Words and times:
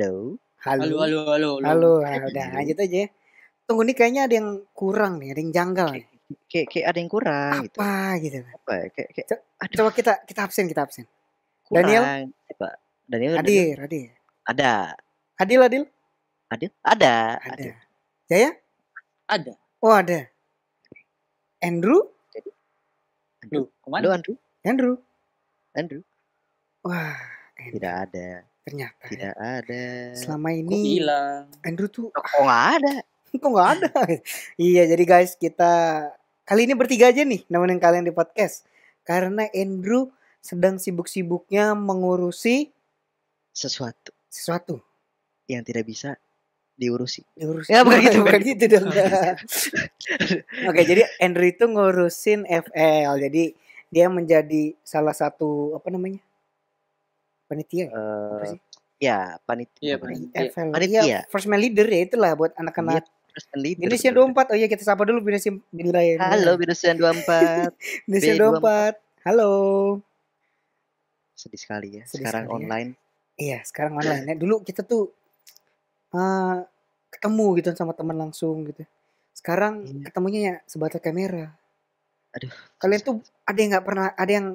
Halo. 0.00 0.40
Halo. 0.64 0.80
Halo, 0.80 0.96
halo, 1.04 1.20
halo. 1.28 1.50
Halo, 1.60 1.92
ah, 2.00 2.24
udah 2.24 2.46
lanjut 2.56 2.80
aja. 2.80 3.04
ya. 3.04 3.08
Tunggu 3.68 3.84
nih 3.84 3.92
kayaknya 3.92 4.22
ada 4.24 4.34
yang 4.40 4.48
kurang 4.72 5.20
nih, 5.20 5.36
ada 5.36 5.40
yang 5.44 5.52
janggal 5.52 5.88
nih. 5.92 6.04
Kayak 6.48 6.66
kayak 6.72 6.86
ada 6.88 6.98
yang 7.04 7.10
kurang 7.12 7.52
gitu. 7.68 7.76
Apa 7.84 7.92
gitu. 8.24 8.38
Apa 8.40 8.72
ya? 8.80 8.86
Kayak 8.96 9.08
kayak 9.12 9.26
Co- 9.28 9.44
aduh, 9.60 9.76
Coba 9.76 9.90
kita 9.92 10.12
kita 10.24 10.40
absen, 10.40 10.64
kita 10.72 10.80
absen. 10.88 11.04
kurang. 11.68 11.84
Daniel? 11.84 12.04
Coba. 12.48 12.68
Daniel, 13.12 13.32
Daniel. 13.36 13.44
Hadir, 13.44 13.76
hadir. 13.84 14.08
Ada. 14.48 14.72
Adil, 15.36 15.60
Adil? 15.68 15.84
Adil? 16.48 16.70
Ada. 16.80 17.14
Ada. 17.44 17.70
Jaya? 18.24 18.50
Ada. 19.28 19.52
Oh, 19.84 19.92
ada. 19.92 20.32
Andrew? 21.60 22.08
Ke 23.44 23.60
mana? 23.84 24.00
Halo 24.00 24.08
Andrew. 24.16 24.36
Andrew. 24.64 24.94
Andrew. 25.76 26.00
Wah, 26.88 27.20
Andrew. 27.60 27.76
Tidak 27.76 27.94
ada. 28.08 28.28
Ternyata. 28.70 29.02
ya. 29.02 29.10
Tidak 29.10 29.34
ada. 29.34 29.82
Selama 30.14 30.48
ini. 30.54 31.02
Andrew 31.66 31.90
tuh 31.90 32.14
Kok 32.14 32.42
nggak 32.46 32.64
ada? 32.78 32.94
kok 33.42 33.50
nggak 33.50 33.70
ada. 33.82 33.90
iya, 34.54 34.86
jadi 34.86 35.04
guys, 35.04 35.34
kita 35.34 35.72
kali 36.46 36.70
ini 36.70 36.78
bertiga 36.78 37.10
aja 37.10 37.26
nih 37.26 37.42
nemenin 37.50 37.82
kalian 37.82 38.06
di 38.06 38.14
podcast. 38.14 38.62
Karena 39.02 39.50
Andrew 39.50 40.14
sedang 40.38 40.78
sibuk-sibuknya 40.78 41.74
mengurusi 41.74 42.70
Sesuatu 43.50 44.14
sesuatu. 44.30 44.78
yang 45.50 45.66
tidak 45.66 45.82
bisa 45.82 46.14
diurusi. 46.78 47.26
Diurusi. 47.34 47.68
Ya, 47.74 47.82
bukan 47.82 48.00
gitu, 48.00 48.18
bukan 48.24 48.40
bukan 48.40 48.50
gitu 48.54 48.64
dong. 48.70 48.86
Oke, 50.70 50.82
jadi 50.86 51.02
Andrew 51.20 51.50
itu 51.50 51.64
ngurusin 51.66 52.46
FL. 52.46 53.18
Jadi 53.20 53.52
dia 53.90 54.06
menjadi 54.06 54.72
salah 54.80 55.12
satu 55.12 55.74
apa 55.76 55.90
namanya? 55.90 56.22
Panitia. 57.50 57.82
ya? 57.82 57.88
Apa 57.90 57.98
Eh, 58.38 58.48
sih? 58.48 58.60
ya, 59.00 59.18
panitia. 59.42 59.82
Iya, 59.82 59.96
panitia. 59.98 60.40
FL. 60.46 60.68
Panitia. 60.70 61.00
Iya, 61.02 61.18
first 61.26 61.44
man 61.44 61.58
leader 61.58 61.82
ya 61.84 62.00
itulah 62.06 62.30
buat 62.32 62.54
anak-anak 62.54 63.02
and 63.50 63.58
leader, 63.58 63.82
Indonesia 63.82 64.10
betul. 64.10 64.30
24. 64.30 64.46
Oh 64.46 64.56
iya 64.56 64.66
kita 64.66 64.82
sapa 64.82 65.02
dulu 65.02 65.18
Indonesia 65.20 65.50
Indonesia. 65.72 66.18
Halo 66.20 66.52
Binusian 66.54 66.94
24. 66.94 67.74
Indonesia 68.04 68.32
B24. 68.32 68.38
24. 68.60 68.94
Halo. 69.24 69.52
Sedih 71.32 71.58
sekali 71.58 71.88
ya. 71.92 72.02
Sedih 72.04 72.22
Sekarang 72.22 72.44
sekali 72.44 72.52
ya. 72.52 72.58
online. 72.60 72.90
Iya, 73.34 73.58
sekarang 73.64 73.92
online. 73.96 74.24
Nah, 74.24 74.36
dulu 74.36 74.60
kita 74.60 74.82
tuh 74.82 75.08
eh 76.10 76.56
ketemu 77.10 77.46
gitu 77.56 77.68
sama 77.72 77.92
teman 77.92 78.14
langsung 78.14 78.62
gitu. 78.64 78.82
Sekarang 79.32 79.82
Iya. 79.82 80.04
ketemunya 80.06 80.40
ya 80.40 80.54
sebatas 80.64 81.00
kamera. 81.00 81.50
Aduh. 82.30 82.52
Kalian 82.76 83.00
tuh 83.00 83.16
ada 83.42 83.56
yang 83.56 83.70
nggak 83.72 83.86
pernah 83.86 84.06
ada 84.12 84.32
yang 84.32 84.46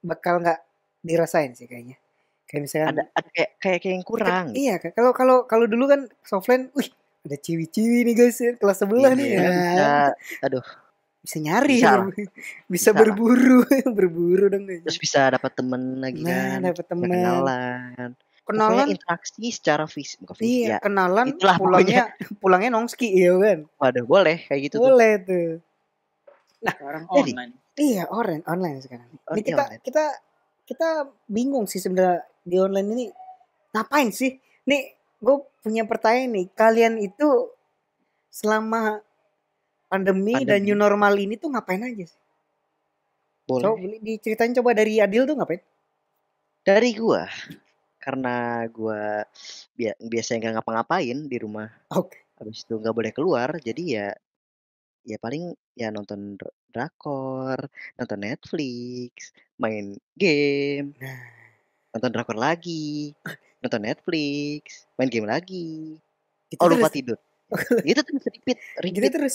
bakal 0.00 0.38
nggak 0.38 0.58
dirasain 1.00 1.52
sih 1.52 1.64
kayaknya. 1.64 1.96
Kayak 2.44 2.62
misalkan 2.66 2.88
ada 2.92 3.02
ada 3.14 3.28
kayak 3.30 3.50
kayak 3.58 3.78
kayak 3.78 3.94
yang 3.94 4.06
kurang. 4.06 4.46
Iya, 4.52 4.74
kan? 4.78 4.90
kalau 4.92 5.12
kalau 5.14 5.36
kalau 5.46 5.66
dulu 5.70 5.84
kan 5.86 6.00
offline, 6.28 6.66
wih, 6.74 6.90
ada 7.22 7.36
ciwi-ciwi 7.36 7.98
nih 8.06 8.14
guys, 8.14 8.38
ya, 8.38 8.52
kelas 8.58 8.78
sebelah 8.80 9.12
nih. 9.14 9.26
Iya, 9.30 9.38
Nah, 9.38 9.54
bisa. 9.54 9.88
Aduh, 10.50 10.64
bisa 11.20 11.36
nyari, 11.38 11.76
Bisa 11.78 11.90
bisa. 12.10 12.30
Bisa 12.66 12.90
berburu, 12.90 13.62
berburu 13.98 14.50
dong. 14.50 14.66
guys. 14.66 14.82
terus 14.82 14.98
bisa 14.98 15.30
dapat 15.30 15.52
temen 15.54 16.02
lagi 16.02 16.26
Nah, 16.26 16.58
kan. 16.58 16.58
dapat 16.66 16.86
teman. 16.90 17.06
Kenalan. 17.06 18.10
Kenalan, 18.40 18.66
Pokoknya 18.66 18.86
interaksi 18.90 19.46
secara 19.54 19.84
fisik, 19.86 20.26
bukan 20.26 20.34
fisik 20.42 20.50
iya, 20.66 20.68
ya. 20.74 20.78
kenalan, 20.82 21.38
Itulah 21.38 21.54
pulangnya 21.54 22.02
pulangnya 22.42 22.70
nongski, 22.74 23.06
iya 23.14 23.30
kan? 23.38 23.58
Waduh, 23.78 24.02
boleh 24.02 24.42
kayak 24.50 24.60
gitu 24.66 24.82
tuh. 24.82 24.90
Boleh 24.90 25.12
tuh. 25.22 25.48
Sekarang 26.58 27.06
Jadi, 27.06 27.30
online. 27.30 27.52
Iya, 27.78 28.02
online 28.10 28.42
online 28.50 28.78
sekarang. 28.82 29.06
Oh, 29.24 29.32
Ini 29.32 29.40
iya, 29.40 29.46
kita 29.46 29.62
online. 29.62 29.82
kita 29.86 30.04
kita 30.70 31.10
bingung 31.26 31.66
sih 31.66 31.82
sebenarnya 31.82 32.22
di 32.46 32.56
online 32.62 32.88
ini 32.94 33.04
ngapain 33.74 34.14
sih? 34.14 34.38
Nih, 34.70 34.94
gue 35.18 35.36
punya 35.66 35.82
pertanyaan 35.82 36.30
nih. 36.38 36.46
Kalian 36.54 36.94
itu 37.02 37.50
selama 38.30 39.02
pandemi, 39.90 40.46
dan 40.46 40.62
Pandemi. 40.62 40.70
new 40.70 40.76
normal 40.78 41.18
ini 41.18 41.34
tuh 41.34 41.50
ngapain 41.50 41.82
aja 41.82 42.06
sih? 42.06 42.20
Boleh. 43.50 43.66
Coba 43.66 43.98
diceritain 43.98 44.54
coba 44.54 44.70
dari 44.78 45.02
Adil 45.02 45.26
tuh 45.26 45.34
ngapain? 45.34 45.58
Dari 46.62 46.94
gua 46.94 47.26
karena 47.98 48.64
gua 48.70 49.26
bia 49.74 49.92
biasanya 49.98 50.38
nggak 50.46 50.54
ngapa-ngapain 50.62 51.18
di 51.26 51.36
rumah. 51.42 51.66
Oke. 51.90 52.30
Habis 52.38 52.62
itu 52.62 52.78
nggak 52.78 52.94
boleh 52.94 53.12
keluar, 53.12 53.50
jadi 53.58 53.82
ya 53.82 54.08
ya 55.02 55.18
paling 55.18 55.50
ya 55.74 55.90
nonton 55.90 56.38
drakor, 56.70 57.58
nonton 57.94 58.18
Netflix, 58.18 59.30
main 59.56 59.94
game, 60.14 60.94
Nah, 60.96 61.20
nonton 61.92 62.10
drakor 62.10 62.34
lagi, 62.34 63.12
nonton 63.58 63.82
Netflix, 63.82 64.86
main 64.94 65.06
game 65.06 65.26
lagi. 65.26 65.98
gitu 66.46 66.58
Oh 66.58 66.66
lupa 66.66 66.86
terus. 66.86 66.94
tidur. 66.96 67.18
Itu 67.84 68.00
terus 68.00 68.24
repeat, 68.24 68.56
Gitu 68.80 68.98
repeat. 68.98 69.12
terus. 69.12 69.34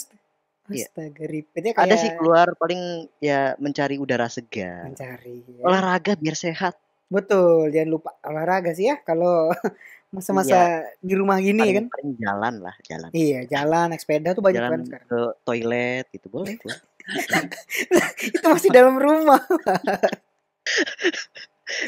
Iya. 0.65 0.89
Astaga, 0.89 1.23
repeatnya 1.23 1.71
kayak 1.71 1.85
Ada 1.85 1.95
sih 1.95 2.11
keluar 2.15 2.47
paling 2.55 2.81
ya 3.19 3.53
mencari 3.55 3.95
udara 3.95 4.25
segar, 4.25 4.89
mencari. 4.89 5.45
ya. 5.45 5.61
olahraga 5.61 6.15
biar 6.15 6.33
sehat. 6.33 6.73
Betul, 7.05 7.69
jangan 7.69 7.89
lupa 7.91 8.17
olahraga 8.23 8.73
sih 8.73 8.89
ya 8.89 8.97
kalau 8.97 9.53
masa-masa 10.15 10.81
di 10.99 11.13
rumah 11.13 11.37
gini 11.37 11.61
ya 11.61 11.73
kan. 11.77 11.85
Paling, 11.85 11.91
paling 11.91 12.11
jalan 12.17 12.53
lah, 12.65 12.75
jalan. 12.81 13.09
Iya, 13.11 13.39
jalan 13.45 13.85
naik 13.91 14.01
sepeda 14.01 14.29
tuh 14.31 14.41
banyak 14.41 14.57
jalan 14.57 14.71
kan 14.71 14.81
sekarang. 14.89 15.07
ke 15.07 15.19
toilet 15.43 16.05
gitu 16.09 16.27
boleh 16.27 16.53
tuh. 16.57 16.73
Itu 18.35 18.45
masih 18.45 18.69
dalam 18.69 18.95
rumah. 18.95 19.41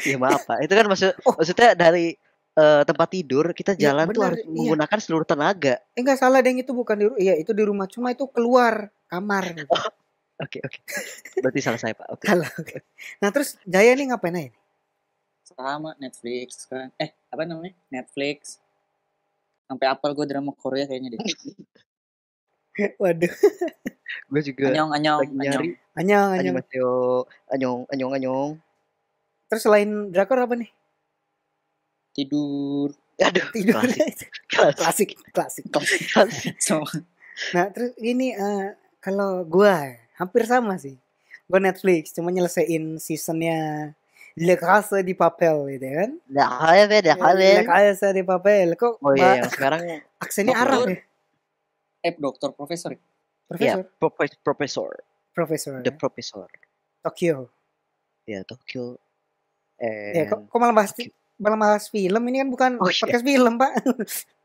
ya 0.02 0.16
maaf 0.16 0.42
pak 0.42 0.58
itu 0.62 0.72
kan 0.72 0.86
maksud 0.86 1.10
Oh. 1.22 1.34
maksudnya 1.34 1.74
dari 1.74 2.14
eh, 2.54 2.82
tempat 2.82 3.08
tidur 3.08 3.50
kita 3.52 3.72
Iya, 3.72 3.90
jalan 3.90 4.06
tuh 4.06 4.12
benar, 4.12 4.26
harus 4.28 4.40
iya. 4.42 4.50
menggunakan 4.50 4.98
seluruh 4.98 5.22
tenaga 5.24 5.74
Eh 5.92 6.02
enggak 6.02 6.18
salah 6.18 6.38
deng 6.38 6.58
itu 6.58 6.70
bukan 6.70 6.94
di 6.94 7.04
ru- 7.06 7.18
iya 7.18 7.34
itu 7.34 7.50
di 7.50 7.62
rumah 7.62 7.86
cuma 7.86 8.10
itu 8.10 8.26
keluar 8.26 8.90
kamar. 9.06 9.54
gitu. 9.54 9.70
oke 10.44 10.58
oke 10.60 10.78
berarti 11.38 11.60
salah 11.60 11.78
saya 11.78 11.94
pak 11.94 12.06
oke 12.08 12.24
Salah. 12.24 12.50
oke. 12.52 12.76
Nah, 13.18 13.30
terus 13.30 13.58
Jaya 13.64 13.94
nih 13.94 14.06
ngapain 14.08 14.30
aja? 14.32 14.40
nih? 14.40 14.50
Sama 15.44 15.90
Netflix 15.96 16.48
sekarang. 16.60 16.90
Eh, 16.94 17.10
apa 17.26 17.42
namanya? 17.42 17.74
Netflix. 17.88 18.58
Sampai 19.64 19.86
apal 19.86 20.12
gue 20.12 20.24
drama 20.24 20.52
Korea 20.52 20.84
kayaknya 20.84 21.14
deh. 21.14 21.20
Waduh, 23.02 23.34
gue 24.28 24.42
juga 24.44 24.70
Anyong, 24.70 24.90
anyong, 24.94 25.18
lagi 25.20 25.34
nyari 25.34 25.68
anyong. 25.98 26.28
anyong. 26.38 26.56
Mateo 26.56 26.92
anyong 27.50 27.78
anyong 27.90 28.12
anyong 28.14 28.50
Terus 29.48 29.62
selain 29.64 30.12
drakor 30.12 30.44
apa 30.44 30.54
nih? 30.54 30.70
Tidur. 32.12 32.92
aduh 33.18 33.48
Tidur. 33.50 33.82
klasik 33.82 34.30
klasik 34.54 35.10
klasik, 35.34 35.64
klasik. 35.72 36.02
klasik 36.14 36.54
So, 36.62 36.84
Nah, 37.54 37.70
terus 37.70 37.94
ini 38.02 38.34
eh, 38.34 38.74
kalau 38.98 39.46
gua 39.46 39.94
hampir 40.18 40.42
sama 40.44 40.74
sih. 40.74 40.98
Gua 41.46 41.62
Netflix 41.62 42.10
cuma 42.12 42.34
nyelesain 42.34 42.98
seasonnya 42.98 43.90
Le 44.36 44.54
Casa 44.58 45.02
di 45.02 45.14
Papel 45.14 45.78
gitu 45.78 45.86
ya 45.86 45.94
kan. 46.04 46.10
dah 46.28 46.48
kaya 46.62 46.84
beda 46.86 47.12
Le 47.34 47.62
kaya 47.66 47.90
Casa 47.94 48.10
di 48.10 48.22
Papel. 48.26 48.74
Kok 48.74 49.02
oh 49.02 49.14
iya 49.14 49.46
sekarang 49.46 50.02
aksennya. 50.18 50.54
Arab 50.54 50.90
ya? 50.92 50.98
Eh, 52.00 52.14
dokter, 52.14 52.50
profesor. 52.50 52.92
ya 52.92 53.00
Profesor, 53.48 53.80
profe- 53.96 54.38
profesor 54.38 54.90
profesor. 55.32 55.80
the 55.80 55.88
ya. 55.88 55.96
professor 55.96 56.48
Tokyo. 57.00 57.48
ya 58.24 58.42
Tokyo 58.42 59.00
Ya, 59.78 60.20
and 60.20 60.28
kok, 60.28 60.40
kok 60.46 60.58
malah 60.58 60.74
bahas 60.74 60.90
malah 61.36 61.54
bahas 61.56 61.86
film 61.86 62.18
ini 62.26 62.36
kan 62.38 62.48
bukan 62.48 62.70
Oh, 62.76 62.86
iya. 62.86 62.98
podcast 62.98 63.22
film, 63.22 63.54
Pak. 63.56 63.72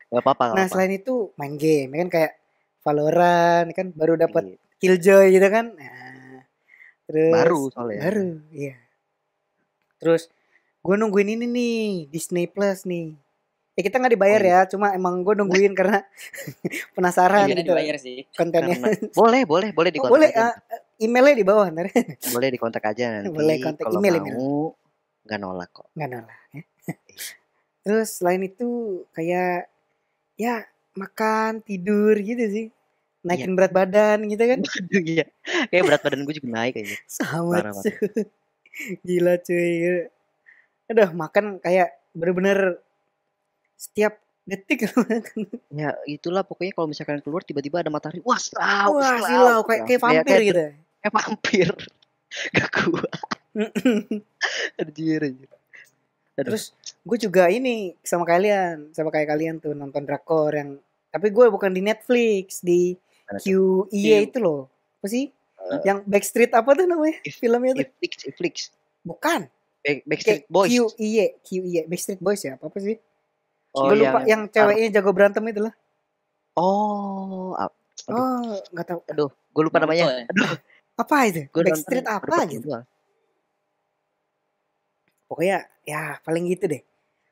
nggak 0.08 0.22
apa-apa 0.22 0.44
Nah, 0.46 0.54
apa-apa 0.56 0.70
selain 0.70 0.94
itu 0.94 1.34
main 1.36 1.58
game 1.58 1.90
ya 1.90 1.98
kan 2.00 2.10
kayak 2.12 2.32
Valorant 2.80 3.66
ya 3.66 3.76
kan 3.76 3.88
baru 3.92 4.14
dapat 4.16 4.44
Iya. 4.46 4.58
Killjoy 4.78 5.26
gitu 5.32 5.48
kan. 5.48 5.66
Nah, 5.74 6.44
terus 7.04 7.34
baru 7.34 7.62
soalnya 7.70 8.00
Baru, 8.04 8.30
iya. 8.52 8.76
Terus 9.98 10.30
gue 10.80 10.96
nungguin 10.96 11.34
ini 11.34 11.46
nih 11.46 11.82
Disney 12.08 12.46
Plus 12.46 12.84
nih. 12.84 13.16
Ya 13.74 13.82
kita 13.82 13.98
nggak 13.98 14.14
dibayar 14.14 14.42
Oh, 14.42 14.46
iya. 14.46 14.58
ya, 14.62 14.70
cuma 14.70 14.88
emang 14.94 15.26
gue 15.26 15.34
nungguin 15.34 15.74
karena 15.74 16.06
penasaran 16.96 17.50
Iya, 17.50 17.58
gitu 17.58 17.74
dibayar 17.74 17.96
sih. 17.98 18.18
kontennya. 18.38 18.78
karena 18.78 18.88
boleh 19.20 19.42
boleh 19.50 19.70
boleh 19.74 19.90
di 19.90 19.98
Oh, 19.98 20.10
boleh 20.14 20.30
ah, 20.38 20.54
emailnya 21.02 21.36
di 21.42 21.46
bawah 21.46 21.66
ntar 21.74 21.90
boleh 22.38 22.48
dikontak 22.54 22.84
aja 22.86 23.06
nanti 23.18 23.34
Boleh 23.34 23.58
kontak 23.58 23.84
kalau 23.90 23.98
email, 23.98 24.22
mau 24.22 24.78
nggak 25.26 25.40
nolak 25.42 25.70
kok 25.74 25.88
nggak 25.98 26.10
nolak 26.12 26.38
ya. 26.54 26.62
Terus 27.84 28.10
selain 28.22 28.44
itu 28.46 28.70
kayak 29.18 29.68
ya 30.38 30.64
makan 30.94 31.66
tidur 31.66 32.14
gitu 32.22 32.46
sih. 32.46 32.66
Naikin 33.26 33.56
berat 33.58 33.72
badan 33.74 34.28
gitu 34.30 34.44
kan. 34.46 34.60
Aduh, 34.62 35.02
iya 35.02 35.26
kayak 35.74 35.84
berat 35.88 36.02
badan 36.06 36.22
gue 36.30 36.34
juga 36.38 36.50
naik 36.54 36.78
kayaknya 36.78 36.98
Sama 37.10 37.58
Parah, 37.58 37.72
cuy. 37.74 37.92
Gila 39.02 39.34
cuy. 39.42 39.74
Aduh 40.94 41.10
makan 41.18 41.58
kayak 41.58 41.90
bener-bener 42.14 42.78
setiap 43.84 44.16
detik 44.44 44.88
ya 45.80 45.96
itulah 46.04 46.44
pokoknya 46.44 46.76
kalau 46.76 46.88
misalkan 46.92 47.20
keluar 47.24 47.44
tiba-tiba 47.44 47.80
ada 47.80 47.92
matahari 47.92 48.20
wah 48.24 48.36
silau 48.36 49.00
Wah 49.00 49.20
silau 49.24 49.60
kayak 49.64 49.84
kayak 49.88 50.02
vampir 50.04 50.24
kayak, 50.28 50.44
gitu. 50.48 50.64
kayak 51.00 51.14
vampir. 51.16 51.70
Gak 52.58 52.70
kuat. 52.74 53.22
Anjir 54.82 55.20
anjir. 55.22 55.50
Aduh. 56.34 56.50
Terus 56.50 56.74
gue 57.06 57.18
juga 57.22 57.46
ini 57.48 57.94
sama 58.02 58.26
kalian 58.26 58.90
sama 58.90 59.14
kayak 59.14 59.30
kalian 59.30 59.56
tuh 59.62 59.78
nonton 59.78 60.02
drakor 60.02 60.50
yang 60.50 60.82
tapi 61.14 61.30
gue 61.30 61.46
bukan 61.54 61.70
di 61.70 61.86
Netflix 61.86 62.66
di 62.66 62.98
Mana 63.30 63.38
tuh? 63.38 63.86
QIE 63.86 64.18
Q. 64.18 64.28
itu 64.34 64.38
loh. 64.42 64.66
Apa 64.98 65.08
sih? 65.08 65.30
Eh, 65.30 65.80
yang 65.86 66.02
Backstreet 66.10 66.52
apa 66.58 66.74
tuh 66.74 66.90
namanya? 66.90 67.22
If- 67.22 67.38
filmnya 67.38 67.78
tuh? 67.78 67.86
Iflix, 67.86 68.14
Iflix. 68.26 68.56
bukan. 69.06 69.46
Back, 69.86 70.00
Backstreet 70.10 70.44
Boys. 70.50 70.72
QIE 70.74 71.38
QIE 71.46 71.82
Backstreet 71.86 72.18
Boys 72.18 72.42
ya? 72.42 72.58
Apa 72.58 72.66
apa 72.74 72.78
sih 72.82 72.98
Oh, 73.74 73.90
gue 73.90 74.06
lupa 74.06 74.22
yang, 74.24 74.46
yang, 74.46 74.54
ceweknya 74.54 74.90
jago 74.94 75.12
berantem 75.12 75.44
itu 75.50 75.62
lah 75.66 75.74
Oh, 76.54 77.58
ap- 77.58 77.74
Aduh. 78.06 78.22
oh 78.22 78.62
nggak 78.70 78.86
tahu. 78.86 79.00
Aduh, 79.10 79.30
gue 79.34 79.64
lupa 79.66 79.82
namanya. 79.82 80.06
ya? 80.06 80.30
Aduh, 80.30 80.54
apa 80.94 81.16
itu? 81.26 81.42
Gue 81.50 81.62
Backstreet 81.66 82.06
apa 82.06 82.46
gitu? 82.46 82.70
pokoknya 85.26 85.66
ya 85.82 86.22
paling 86.22 86.46
gitu 86.46 86.70
deh. 86.70 86.86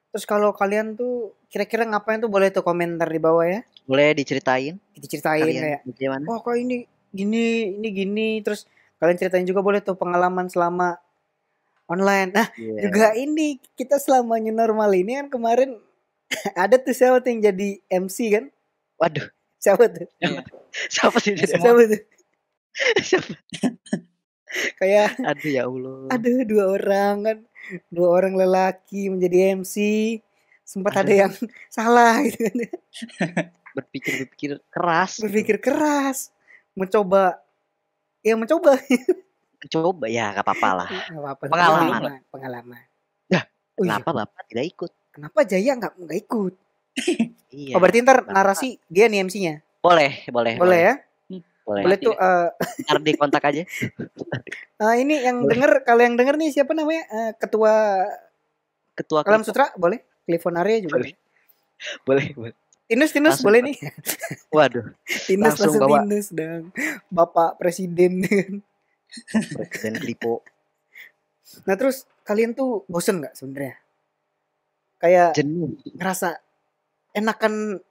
Terus 0.10 0.26
kalau 0.26 0.52
kalian 0.52 0.98
tuh 0.98 1.38
kira-kira 1.54 1.86
ngapain 1.86 2.18
tuh 2.18 2.34
boleh 2.34 2.50
tuh 2.50 2.66
komentar 2.66 3.06
di 3.06 3.22
bawah 3.22 3.46
ya? 3.46 3.62
Boleh 3.86 4.18
diceritain. 4.18 4.82
Diceritain 4.98 5.46
kalian 5.46 5.62
kayak 5.62 5.82
bagaimana? 5.86 6.24
oh 6.26 6.40
kok 6.42 6.58
ini 6.58 6.84
gini 7.14 7.78
ini 7.78 7.88
gini. 7.94 8.30
Terus 8.42 8.66
kalian 8.98 9.22
ceritain 9.22 9.46
juga 9.46 9.62
boleh 9.62 9.86
tuh 9.86 9.94
pengalaman 9.94 10.50
selama 10.50 10.98
online. 11.86 12.34
Nah 12.34 12.48
Iya. 12.58 12.90
juga 12.90 13.08
ini 13.14 13.62
kita 13.78 14.02
selama 14.02 14.42
new 14.42 14.50
normal 14.50 14.90
ini 14.98 15.22
kan 15.22 15.28
kemarin 15.30 15.78
ada 16.64 16.76
tuh 16.76 16.92
siapa 16.92 17.20
tuh 17.20 17.30
yang 17.30 17.42
jadi 17.46 17.70
MC 17.90 18.18
kan 18.32 18.46
Waduh, 18.98 19.28
siapa 19.58 19.84
tuh 19.88 20.08
Iya. 20.20 20.42
siapa 20.88 21.18
sih 21.18 21.34
dia? 21.34 21.48
Semua. 21.48 21.64
siapa 21.66 21.82
tuh 21.88 22.02
Siapa? 23.02 23.32
kayak 24.80 25.16
Aduh 25.22 25.50
ya 25.50 25.64
Allah. 25.66 25.96
ada 26.10 26.30
dua 26.44 26.66
orang 26.72 27.16
kan 27.22 27.38
dua 27.88 28.08
orang 28.12 28.34
lelaki 28.36 29.08
menjadi 29.08 29.56
MC 29.56 29.76
sempat 30.62 30.94
ada 30.98 31.08
Aduh. 31.08 31.20
yang 31.24 31.34
salah 31.76 32.20
gitu 32.24 32.40
kan 32.46 32.56
Berpikir 33.72 34.14
berpikir 34.22 34.52
keras. 34.68 35.16
gitu. 35.16 35.24
berpikir 35.26 35.58
keras 35.58 36.32
mencoba 36.74 37.40
ya 38.22 38.36
mencoba 38.36 38.76
Coba 39.62 40.10
ya 40.10 40.34
nggak 40.34 40.42
apa-apa 40.42 40.70
lah. 40.74 40.88
nggak 40.90 41.22
apa-apa 41.22 41.44
Pengalaman. 41.48 41.86
pengalaman 41.88 42.22
pengalaman 42.30 42.82
Kenapa 43.72 44.14
bapak 44.14 44.46
tidak 44.46 44.66
ikut? 44.68 44.92
Kenapa 45.12 45.44
Jaya 45.44 45.76
nggak 45.76 45.94
nggak 45.98 46.20
ikut 46.20 46.54
Iya. 47.48 47.76
oh 47.76 47.80
berarti 47.80 48.00
ntar 48.00 48.24
narasi 48.26 48.80
dia 48.86 49.06
nih 49.06 49.24
MC-nya 49.24 49.60
Boleh, 49.80 50.24
boleh, 50.26 50.56
boleh 50.56 50.80
ya 50.82 50.94
boleh. 51.62 51.84
boleh 51.84 51.98
tuh 51.98 52.14
eh 52.14 52.48
Ntar 52.84 52.98
di 53.00 53.12
kontak 53.14 53.44
aja. 53.44 53.64
eh, 54.84 54.96
ini 54.98 55.20
yang 55.20 55.40
Boleh. 55.40 55.52
denger 55.52 55.72
kalau 55.84 56.02
yang 56.02 56.16
denger 56.16 56.36
nih 56.36 56.52
siapa 56.52 56.72
namanya 56.72 57.04
Eh, 57.08 57.32
ketua 57.36 58.04
Ketua 58.92 59.20
Alam 59.22 59.40
Klipo. 59.40 59.48
Sutra 59.48 59.66
boleh 59.74 60.00
Clifon 60.22 60.56
Arya 60.56 60.78
juga 60.82 60.96
Boleh. 60.98 61.12
boleh, 62.04 62.26
boleh. 62.34 62.54
Tinus 62.86 63.10
Tinus 63.10 63.30
Langsung, 63.34 63.46
boleh 63.48 63.60
nih 63.64 63.76
Waduh, 64.54 64.86
Tinus 65.26 65.44
Langsung 65.54 65.64
langsung 65.70 65.82
bawa. 65.82 65.98
Tinus 66.02 66.28
dong 66.30 66.64
Bapak 67.08 67.50
Presiden 67.58 68.20
Presiden 69.30 69.96
Klipo. 69.98 70.44
Nah 71.64 71.76
terus 71.76 72.04
kalian 72.22 72.52
tuh 72.52 72.84
bosen 72.86 73.20
nggak 73.20 73.34
sebenarnya? 73.34 73.76
Kayak 75.02 75.34
Jenuh. 75.34 75.74
ngerasa 75.98 76.38
enakan 77.12 77.82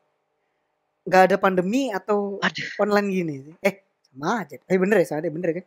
nggak 1.05 1.23
ada 1.27 1.37
pandemi 1.37 1.91
atau 1.91 2.39
Aduh. 2.39 2.69
online 2.79 3.09
gini? 3.11 3.35
sih? 3.43 3.55
Eh 3.61 3.75
sama 4.07 4.47
aja. 4.47 4.57
Eh 4.63 4.79
bener 4.79 5.03
ya, 5.03 5.07
sama 5.09 5.21
deh, 5.21 5.33
bener 5.33 5.51
kan? 5.59 5.65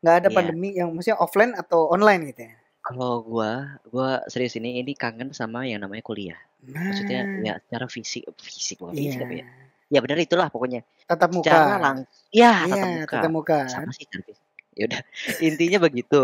Nggak 0.00 0.14
ada 0.24 0.28
Iya. 0.28 0.36
pandemi 0.36 0.68
yang 0.72 0.88
maksudnya 0.90 1.18
offline 1.20 1.52
atau 1.52 1.92
online 1.92 2.32
gitu 2.32 2.48
ya? 2.48 2.54
Kalau 2.80 3.20
gua, 3.20 3.76
gua 3.92 4.24
serius 4.26 4.56
ini 4.56 4.80
ini 4.80 4.96
kangen 4.96 5.36
sama 5.36 5.68
yang 5.68 5.84
namanya 5.84 6.00
kuliah. 6.00 6.40
Nah, 6.64 6.92
Maksudnya 6.92 7.20
ya 7.40 7.54
secara 7.60 7.86
fisik, 7.88 8.24
fisik 8.40 8.80
bukan 8.80 8.96
iya. 8.96 9.04
fisik 9.06 9.20
tapi 9.20 9.34
ya. 9.40 9.46
Ya 9.90 9.98
benar 10.00 10.16
itulah 10.16 10.48
pokoknya. 10.48 10.80
Tatap 11.04 11.28
muka. 11.34 11.50
Secara 11.50 11.76
langsung. 11.76 12.08
Ya, 12.30 12.52
Iya, 12.64 12.72
tatap 12.72 12.88
muka. 12.88 13.12
tatap 13.12 13.32
muka. 13.32 13.58
Sama 13.68 13.90
sih 13.92 14.04
secara 14.08 14.22
fisik. 14.24 14.46
Ya 14.78 14.84
udah, 14.88 15.00
intinya 15.46 15.78
begitu. 15.82 16.20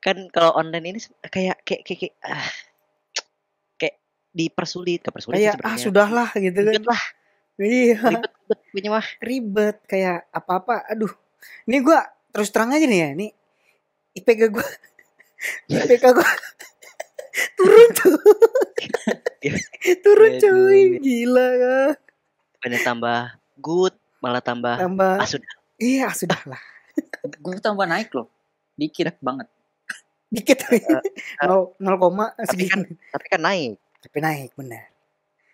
Kan 0.00 0.16
kalau 0.32 0.56
online 0.56 0.84
ini 0.88 0.98
kayak 1.26 1.60
kayak 1.66 1.82
kayak, 1.84 1.98
kayak, 2.00 2.14
ah, 2.24 2.32
kayak 2.38 2.67
dipersulit, 4.38 5.02
kepersulit 5.02 5.42
Kayak 5.42 5.58
ah 5.66 5.74
sudahlah 5.74 6.30
gitu 6.32 6.54
kan. 6.62 6.72
Ribet 6.78 6.86
lah, 6.86 7.02
Iya, 7.58 7.98
ribet 7.98 8.30
ribet 8.30 8.60
punya 8.70 8.88
mah. 8.94 9.06
ribet 9.18 9.76
kayak 9.84 10.30
apa-apa. 10.30 10.86
Aduh. 10.86 11.10
Ini 11.66 11.82
gua 11.82 12.06
terus 12.30 12.54
terang 12.54 12.70
aja 12.70 12.86
nih 12.86 13.00
ya, 13.00 13.10
nih 13.14 13.30
IPK 14.14 14.40
gua 14.48 14.66
IPK 15.74 16.04
gua 16.14 16.28
turun 17.54 17.88
tuh. 17.92 18.14
Turun 20.04 20.32
cuy, 20.36 20.98
gila 20.98 21.46
kan. 21.54 21.90
Bukannya 22.58 22.80
tambah 22.82 23.20
good, 23.56 23.94
malah 24.18 24.42
tambah 24.42 24.74
Tambah 24.74 25.14
ah 25.18 25.26
sudah. 25.26 25.50
iya 25.78 26.10
sudahlah. 26.10 26.58
Gue 27.38 27.58
tambah 27.58 27.86
naik 27.86 28.10
loh. 28.10 28.26
Dikit 28.74 29.14
banget. 29.20 29.46
Dikit 30.28 30.58
nol 31.40 31.78
nol 31.78 31.96
koma 31.96 32.34
Tapi 32.34 32.66
kan 32.66 32.82
segini. 32.82 32.98
tapi 33.08 33.26
kan 33.30 33.40
naik. 33.40 33.78
Tapi 33.98 34.18
naik 34.18 34.52
benar. 34.54 34.88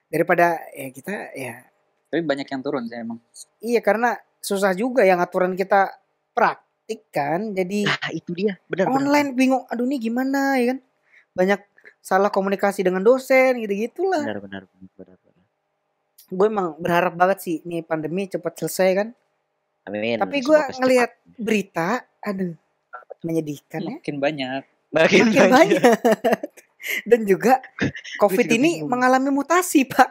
Daripada 0.07 0.61
ya 0.71 0.89
kita 0.89 1.15
ya 1.35 1.55
Tapi 2.09 2.23
banyak 2.23 2.47
yang 2.47 2.63
turun 2.63 2.87
sih 2.87 2.95
emang. 2.95 3.19
iya 3.59 3.83
karena 3.83 4.15
susah 4.39 4.71
juga 4.73 5.03
yang 5.03 5.19
aturan 5.19 5.57
kita 5.57 5.91
praktik 6.31 7.09
kan. 7.11 7.51
Jadi 7.51 7.89
Nah, 7.89 8.11
itu 8.13 8.31
dia. 8.31 8.55
Benar 8.67 8.87
benar. 8.87 8.97
online 9.01 9.29
bingung. 9.35 9.65
Aduh 9.67 9.83
nih 9.85 9.99
gimana 9.99 10.57
ya 10.57 10.77
kan? 10.77 10.79
Banyak 11.35 11.61
salah 11.99 12.29
komunikasi 12.29 12.85
dengan 12.85 13.03
dosen 13.03 13.59
gitu-gitulah. 13.59 14.23
Benar 14.23 14.39
benar 14.45 14.63
benar 14.69 14.91
benar. 14.95 15.17
benar. 15.19 15.45
Gue 16.31 16.47
emang 16.47 16.69
berharap 16.79 17.15
banget 17.17 17.39
sih 17.43 17.57
nih 17.65 17.83
pandemi 17.83 18.29
cepat 18.29 18.55
selesai 18.55 18.91
kan. 18.95 19.09
Amin. 19.85 20.17
Tapi 20.17 20.41
gue 20.41 20.59
ngelihat 20.81 21.11
berita, 21.37 22.01
aduh 22.21 22.55
menyedihkan 23.21 23.81
ya. 23.83 23.97
Makin 23.99 24.17
banyak. 24.21 24.63
makin, 24.93 25.23
Makin 25.33 25.49
banyak. 25.51 25.81
Dan 27.03 27.25
juga 27.25 27.61
COVID 28.23 28.47
juga 28.47 28.57
ini 28.57 28.71
bingung. 28.79 28.91
mengalami 28.91 29.31
mutasi 29.31 29.85
pak. 29.85 30.11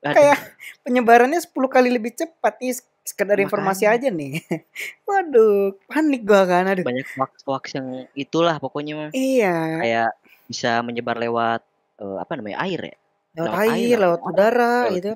Aduh, 0.00 0.16
Kayak 0.16 0.38
penyebarannya 0.80 1.38
10 1.38 1.52
kali 1.68 1.88
lebih 1.88 2.12
cepat. 2.14 2.56
Ini 2.58 2.72
sekedar 3.00 3.36
informasi 3.36 3.84
Makanya. 3.84 4.00
aja 4.00 4.08
nih. 4.12 4.32
Waduh, 5.08 5.76
panik 5.86 6.22
gua 6.24 6.42
kan. 6.44 6.64
Aduh. 6.66 6.84
banyak 6.84 7.06
hoax-hoax 7.14 7.64
yang 7.76 7.88
itulah 8.14 8.56
pokoknya 8.56 8.94
mah. 8.96 9.10
Iya, 9.12 9.54
Kayak 9.78 10.10
bisa 10.46 10.80
menyebar 10.80 11.16
lewat 11.16 11.60
eh, 11.98 12.16
apa 12.18 12.32
namanya? 12.34 12.58
air 12.60 12.80
ya. 12.82 12.96
lewat 13.30 13.46
lewat 13.46 13.60
air, 13.62 13.70
air, 13.76 13.96
lewat 14.00 14.20
udara 14.24 14.72
Lewat, 14.82 14.94
gitu. 14.96 15.12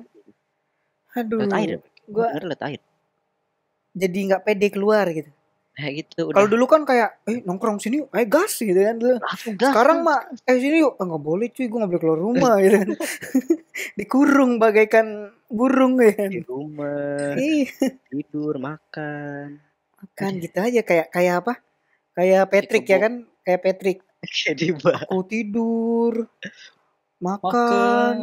Aduh, 1.15 1.39
lewat 1.43 1.55
air. 1.57 1.69
gua 2.05 2.27
lewat 2.37 2.61
air. 2.63 2.81
jadi 3.95 4.17
nggak 4.27 4.43
pede 4.43 4.67
keluar 4.69 5.07
gitu. 5.09 5.31
Kayak 5.75 5.93
gitu 6.01 6.31
udah. 6.31 6.35
Kalau 6.35 6.47
dulu 6.47 6.65
kan 6.65 6.81
kayak, 6.83 7.09
eh 7.27 7.43
nongkrong 7.43 7.77
sini, 7.77 7.99
yuk, 7.99 8.07
eh 8.11 8.23
gas 8.23 8.55
gitu 8.57 8.75
kan 8.75 8.95
dulu. 8.95 9.19
langsung 9.19 9.53
gas. 9.53 9.75
Sekarang 9.75 9.99
mah, 10.01 10.19
eh 10.41 10.55
sini 10.55 10.79
yuk, 10.79 10.95
ah, 10.95 11.03
nggak 11.03 11.19
boleh 11.21 11.47
cuy, 11.51 11.65
gue 11.65 11.75
nggak 11.75 11.91
boleh 11.91 12.01
keluar 12.01 12.19
rumah 12.21 12.53
gitu 12.63 12.75
kan. 12.77 12.89
Dikurung 13.99 14.51
bagaikan 14.55 15.07
burung 15.45 15.99
ya 15.99 16.15
kan. 16.15 16.29
di 16.31 16.39
rumah, 16.41 17.35
Iya, 17.35 17.91
tidur, 18.07 18.55
makan. 18.55 19.59
kan 20.13 20.31
gitu 20.37 20.57
aja 20.57 20.79
kayak 20.79 21.07
kayak 21.09 21.43
apa? 21.43 21.53
Kayak 22.13 22.47
Patrick 22.47 22.85
ya 22.85 22.97
kan, 22.97 23.13
kayak 23.41 23.61
Patrick. 23.61 23.99
Kayak 24.23 24.55
di 24.55 24.69
bar. 24.71 24.95
Aku 25.03 25.27
tidur, 25.27 26.13
makan, 27.19 27.43
Makan. 27.43 28.17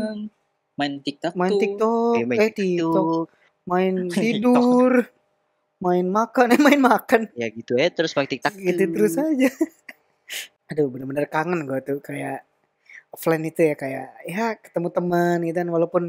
Main 0.72 0.94
TikTok 0.98 1.36
main 1.36 1.52
tuh. 1.52 1.60
TikTok, 1.60 2.14
Eh, 2.16 2.24
main 2.24 2.38
eh 2.38 2.48
TikTok, 2.48 2.56
TikTok. 2.56 3.26
main 3.66 3.94
TikTok. 4.08 4.16
tidur, 4.16 4.92
main 5.82 6.06
makan, 6.06 6.46
eh 6.48 6.60
main 6.60 6.78
makan. 6.80 7.26
Ya 7.34 7.50
gitu 7.50 7.74
ya 7.74 7.90
terus 7.90 8.14
pakai 8.14 8.30
TikTok. 8.32 8.54
gitu 8.54 8.82
terus 8.88 9.14
aja 9.16 9.50
aduh 10.70 10.86
bener-bener 10.86 11.26
kangen 11.26 11.62
gue 11.62 11.78
tuh 11.82 11.98
kayak 11.98 12.46
offline 13.10 13.44
itu 13.44 13.60
ya 13.62 13.74
kayak 13.74 14.08
ya 14.24 14.56
ketemu 14.56 14.88
teman 14.88 15.42
gitu 15.42 15.58
kan 15.58 15.68
walaupun 15.68 16.02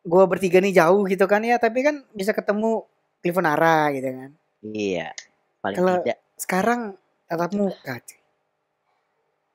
gue 0.00 0.24
bertiga 0.28 0.60
nih 0.60 0.76
jauh 0.76 1.02
gitu 1.04 1.24
kan 1.24 1.40
ya 1.40 1.56
tapi 1.56 1.80
kan 1.80 2.04
bisa 2.10 2.30
ketemu 2.30 2.84
telepon 3.18 3.44
arah 3.44 3.88
gitu 3.90 4.06
kan 4.06 4.30
Iya. 4.62 5.10
Paling 5.58 5.74
Kalau- 5.74 6.00
tidak. 6.00 6.18
sekarang 6.36 6.80
tatap 7.24 7.50
muka 7.52 7.98
cuy 7.98 8.20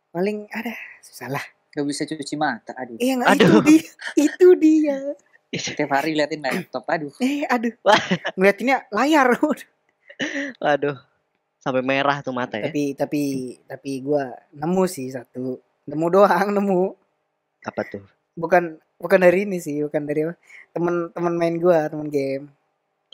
paling 0.10 0.50
ada 0.50 0.74
susah 1.00 1.30
lah 1.30 1.46
Gak 1.70 1.86
bisa 1.86 2.02
cuci 2.04 2.34
mata. 2.34 2.74
Aduh. 2.74 2.98
eh 2.98 3.14
nggak 3.14 3.30
itu 3.30 3.46
Aduh. 3.46 3.62
dia 3.62 3.84
itu 4.20 4.48
dia 4.58 4.98
Tiap 5.50 5.90
hari 5.90 6.14
liatin 6.14 6.42
laptop. 6.42 6.86
Aduh. 6.86 7.10
eh 7.20 7.42
aduh 7.46 7.74
ngeliatinnya 8.38 8.86
layar 8.90 9.34
Aduh. 10.74 10.98
Sampai 11.60 11.84
merah 11.84 12.24
tuh 12.24 12.32
mata 12.32 12.56
ya. 12.56 12.72
tapi 12.72 12.96
tapi 12.96 13.22
tapi 13.68 14.00
gue 14.00 14.24
nemu 14.56 14.84
sih 14.86 15.12
satu 15.12 15.60
nemu 15.90 16.06
doang 16.08 16.54
nemu 16.54 16.96
Apa 17.68 17.84
tuh? 17.84 18.06
bukan 18.40 18.80
bukan 18.96 19.20
dari 19.20 19.44
ini 19.44 19.60
sih 19.60 19.84
bukan 19.84 20.08
dari 20.08 20.24
apa 20.24 20.40
temen-temen 20.72 21.34
main 21.36 21.56
gua 21.60 21.92
temen 21.92 22.08
game 22.08 22.48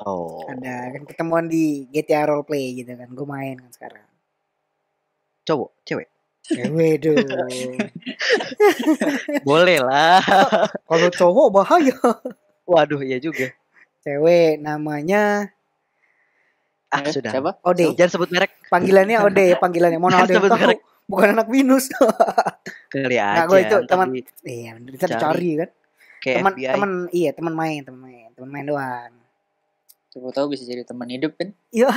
Oh. 0.04 0.44
ada 0.46 0.92
kan 0.92 1.08
ketemuan 1.08 1.48
di 1.48 1.88
GTA 1.88 2.28
Roleplay 2.28 2.76
gitu 2.78 2.92
kan 2.94 3.08
gue 3.08 3.24
main 3.26 3.56
kan 3.58 3.72
sekarang 3.72 4.06
Cowok, 5.48 5.72
cewek. 5.82 6.10
Cewek 6.46 6.94
dong. 7.02 7.26
Boleh 9.42 9.82
lah. 9.82 10.22
Kalau 10.86 11.10
cowok 11.10 11.48
bahaya. 11.52 11.96
Waduh, 12.66 13.02
iya 13.02 13.18
juga. 13.18 13.50
Cewek 14.02 14.62
namanya 14.62 15.50
Ah, 16.94 17.02
Eh, 17.02 17.12
sudah. 17.12 17.32
Siapa? 17.34 17.52
Ode. 17.66 17.92
Jangan 17.98 18.12
sebut 18.14 18.30
merek 18.32 18.52
Panggilannya 18.72 19.18
Ode, 19.20 19.58
panggilannya. 19.58 20.00
Jangan 20.00 20.22
Ode 20.22 20.34
sebut 20.38 20.52
merek. 20.54 20.80
Bukan 21.06 21.28
anak 21.34 21.48
minus. 21.50 21.86
kali 22.90 23.18
aja. 23.20 23.36
Nah, 23.36 23.46
gue 23.46 23.60
itu 23.62 23.78
teman 23.86 24.08
iya, 24.42 24.72
Cari. 24.74 24.90
dicari 24.96 25.52
kan. 25.60 25.70
kayak 26.18 26.38
Teman 26.42 26.54
teman 26.58 26.92
iya, 27.12 27.30
teman 27.36 27.54
main, 27.54 27.82
teman 27.84 28.02
main, 28.02 28.30
teman 28.34 28.50
main 28.50 28.66
doang. 28.66 29.14
Siapa 30.10 30.32
tahu 30.32 30.56
bisa 30.56 30.64
jadi 30.64 30.82
teman 30.82 31.06
hidup 31.06 31.36
kan? 31.36 31.52
Iya. 31.70 31.92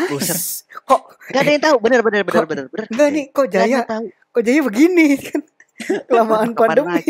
Kok 0.85 1.00
Gak 1.31 1.40
ada 1.40 1.50
yang 1.50 1.62
tahu. 1.62 1.76
Bener, 1.78 2.00
bener, 2.02 2.23
bener, 2.26 2.43
Kok- 2.43 2.50
bener, 2.50 2.67
bener. 2.67 2.87
enggak 2.90 3.09
nih, 3.14 3.25
kok 3.31 3.47
Jaya, 3.49 3.78
tahu. 3.87 4.05
Kok 4.38 4.47
Jaya 4.47 4.62
begini 4.62 5.07
kan. 5.26 5.42
Kelamaan 6.07 6.54
pandemi. 6.54 7.02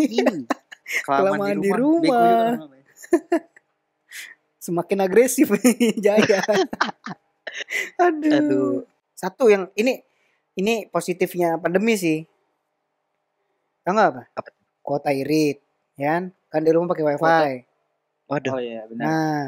Kelamaan 1.05 1.61
di 1.61 1.69
rumah. 1.69 2.57
Semakin 4.65 4.99
agresif 5.05 5.53
nih 5.53 6.01
Jaya. 6.01 6.41
Aduh. 8.01 8.33
Aduh. 8.33 8.73
Satu 9.13 9.53
yang 9.53 9.69
ini 9.77 10.01
ini 10.57 10.89
positifnya 10.89 11.61
pandemi 11.61 12.01
sih. 12.01 12.25
Tahu 13.85 13.93
nggak 13.93 14.09
apa? 14.17 14.23
Apa 14.33 14.49
Kuota 14.81 15.13
irit, 15.13 15.61
ya 16.01 16.17
kan? 16.17 16.25
Kan 16.49 16.65
di 16.65 16.73
rumah 16.73 16.89
pakai 16.89 17.05
wifi. 17.05 17.53
Waduh. 18.29 18.57
Oh 18.57 18.61
iya 18.61 18.89
benar. 18.89 19.05
Nah, 19.05 19.41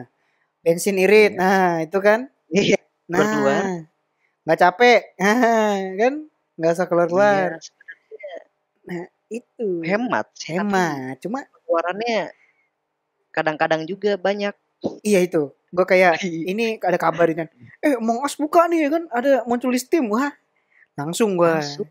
bensin 0.60 1.00
irit. 1.00 1.32
Iya. 1.32 1.40
Nah, 1.40 1.72
itu 1.80 1.98
kan. 2.04 2.20
Iya. 2.52 2.76
Nah, 3.08 3.20
Keluar. 3.24 3.64
nggak 4.44 4.58
capek, 4.60 5.00
kan? 5.96 6.14
Nggak 6.60 6.72
usah 6.76 6.86
keluar-keluar. 6.86 7.48
Iya, 8.84 9.02
Itu 9.32 9.80
hemat. 9.80 10.26
hemat. 10.44 11.16
Cuma 11.24 11.46
Pengeluarannya 11.64 12.34
kadang-kadang 13.30 13.86
juga 13.86 14.18
banyak. 14.18 14.52
iya 15.00 15.22
itu. 15.22 15.48
Gue 15.70 15.86
kayak 15.86 16.18
Iya. 16.26 16.44
ini 16.50 16.64
ada 16.82 16.98
kabar 16.98 17.30
kan. 17.30 17.48
Eh, 17.80 17.94
Among 17.96 18.20
Us 18.20 18.34
buka 18.34 18.66
nih 18.66 18.90
kan, 18.90 19.06
ada 19.08 19.46
muncul 19.46 19.70
di 19.70 19.80
Steam. 19.80 20.10
Wah, 20.10 20.34
langsung 20.98 21.38
gua 21.38 21.62
Langsung. 21.62 21.88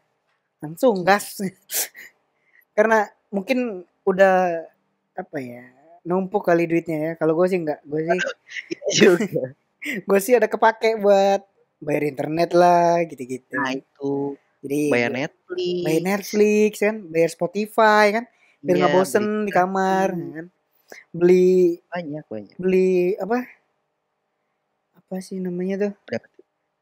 langsung 0.59 0.95
gas. 1.01 1.39
Karena 2.75 3.07
mungkin 3.31 3.83
udah 4.03 4.65
apa 5.15 5.37
ya 5.39 5.63
numpuk 6.03 6.43
kali 6.43 6.67
duitnya 6.67 6.97
ya. 6.99 7.11
Kalau 7.15 7.35
gue 7.35 7.47
sih 7.47 7.59
enggak, 7.59 7.79
gue 7.87 7.99
sih 8.03 8.19
juga. 8.99 9.55
gue 9.79 10.19
sih 10.19 10.35
ada 10.35 10.51
kepake 10.51 10.99
buat 10.99 11.39
bayar 11.79 12.03
internet 12.03 12.51
lah 12.51 12.99
gitu-gitu. 13.07 13.55
Nah 13.55 13.71
itu 13.71 14.35
Jadi 14.59 14.79
bayar 14.89 15.11
Netflix. 15.11 15.77
bayar 15.81 16.01
Netflix 16.03 16.71
kan, 16.77 16.95
bayar 17.05 17.29
Spotify 17.29 18.03
kan, 18.11 18.23
biar 18.59 18.75
Iya, 18.75 18.79
nggak 18.81 18.93
bosen 18.93 19.23
beli 19.23 19.45
di 19.45 19.51
kamar 19.51 20.07
Hmm. 20.11 20.31
kan. 20.33 20.45
Beli 21.09 21.49
banyak 21.85 22.23
banyak. 22.25 22.55
beli 22.57 22.89
apa? 23.15 23.37
Apa 24.95 25.15
sih 25.19 25.37
namanya 25.37 25.75
tuh? 25.79 25.93
Berapa? 26.03 26.27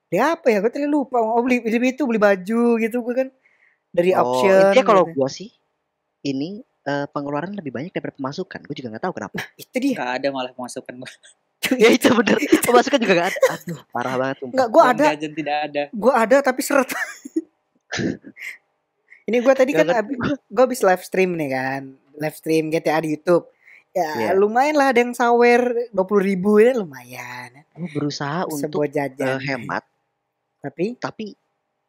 Beli 0.08 0.20
apa 0.20 0.48
ya? 0.48 0.58
Gue 0.60 0.72
tadi 0.72 0.88
lupa. 0.88 1.20
Oh 1.20 1.40
beli 1.40 1.60
beli 1.60 1.92
itu 1.92 2.04
beli 2.04 2.18
baju 2.18 2.62
gitu 2.78 2.98
gue 3.00 3.16
kan 3.16 3.30
dari 3.90 4.12
Oh, 4.12 4.24
option. 4.36 4.52
intinya 4.72 4.86
kalau 4.86 5.04
gitu. 5.06 5.16
gua 5.16 5.30
sih 5.30 5.50
ini 6.24 6.60
eh, 6.84 7.06
pengeluaran 7.08 7.52
lebih 7.52 7.70
banyak 7.70 7.92
daripada 7.92 8.16
pemasukan. 8.16 8.60
Gue 8.64 8.74
juga 8.74 8.96
nggak 8.96 9.04
tahu 9.04 9.14
kenapa. 9.14 9.38
itu 9.56 9.76
dia. 9.78 9.96
Gak 9.96 10.12
ada 10.18 10.28
malah 10.32 10.52
pemasukan 10.52 10.94
gua. 10.98 11.12
ya 11.84 11.90
itu 11.90 12.08
bener. 12.10 12.36
Pemasukan 12.64 13.00
juga 13.00 13.14
nggak 13.14 13.30
ada. 13.30 13.40
Aduh, 13.54 13.80
parah 13.92 14.16
banget. 14.16 14.36
sumpah. 14.40 14.54
Enggak, 14.56 14.68
gue 14.72 14.84
ada, 14.84 15.06
tidak 15.20 15.58
ada. 15.68 15.84
gue 15.92 16.14
ada 16.16 16.38
tapi 16.42 16.62
seret. 16.64 16.90
Ini 19.28 19.44
gue 19.44 19.54
tadi 19.54 19.72
kan 19.76 19.88
abis, 19.92 20.18
gue 20.40 20.64
habis 20.64 20.82
live 20.82 21.04
stream 21.04 21.36
nih 21.36 21.50
kan, 21.52 21.82
live 22.16 22.38
stream 22.38 22.72
GTA 22.72 23.04
di 23.04 23.12
YouTube. 23.14 23.48
Ya 23.92 24.14
Iya. 24.14 24.32
lumayan 24.38 24.78
lah 24.78 24.94
ada 24.94 25.02
yang 25.02 25.12
sawer 25.12 25.90
dua 25.90 26.06
puluh 26.06 26.22
ribu 26.22 26.62
ya 26.62 26.72
lumayan. 26.72 27.66
Gue 27.74 27.90
berusaha 27.92 28.46
untuk 28.46 28.86
Sebuah 28.86 28.88
jajan. 28.88 29.36
eh, 29.36 29.42
hemat, 29.44 29.84
Tapi 30.62 30.96
tapi 30.96 31.26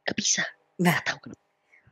gak 0.03 0.17
bisa. 0.17 0.43
Nah. 0.81 0.99
Tahu 1.05 1.19
kenapa. 1.21 1.43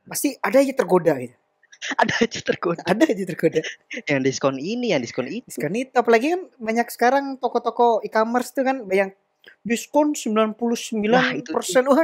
pasti 0.06 0.34
ada 0.38 0.56
aja 0.58 0.72
tergoda 0.72 1.14
gitu. 1.18 1.36
Ada 2.00 2.14
aja 2.24 2.40
tergoda. 2.40 2.80
Ada 2.88 3.04
aja 3.04 3.24
tergoda. 3.28 3.60
Yang 4.08 4.20
diskon 4.24 4.56
ini, 4.56 4.96
yang 4.96 5.02
diskon 5.04 5.28
itu. 5.28 5.44
Diskon 5.44 5.76
itu 5.76 5.92
apalagi 5.92 6.32
kan 6.32 6.42
banyak 6.56 6.88
sekarang 6.88 7.36
toko-toko 7.36 8.00
e-commerce 8.00 8.56
tuh 8.56 8.64
kan 8.64 8.80
yang 8.88 9.12
diskon 9.60 10.16
99% 10.16 10.56
Nah, 11.04 11.36
itu 11.36 11.52
persen 11.52 11.84
Wah, 11.84 12.00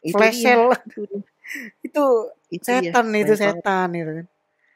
Itu 0.00 0.14
flash 0.14 0.38
sale 0.44 0.68
Itu 1.80 2.04
itu 2.48 2.64
setan 2.64 3.06
itu 3.10 3.32
Banyak 3.32 3.38
banget. 3.38 3.54
setan 3.60 3.88
itu 3.92 4.12
kan. 4.18 4.26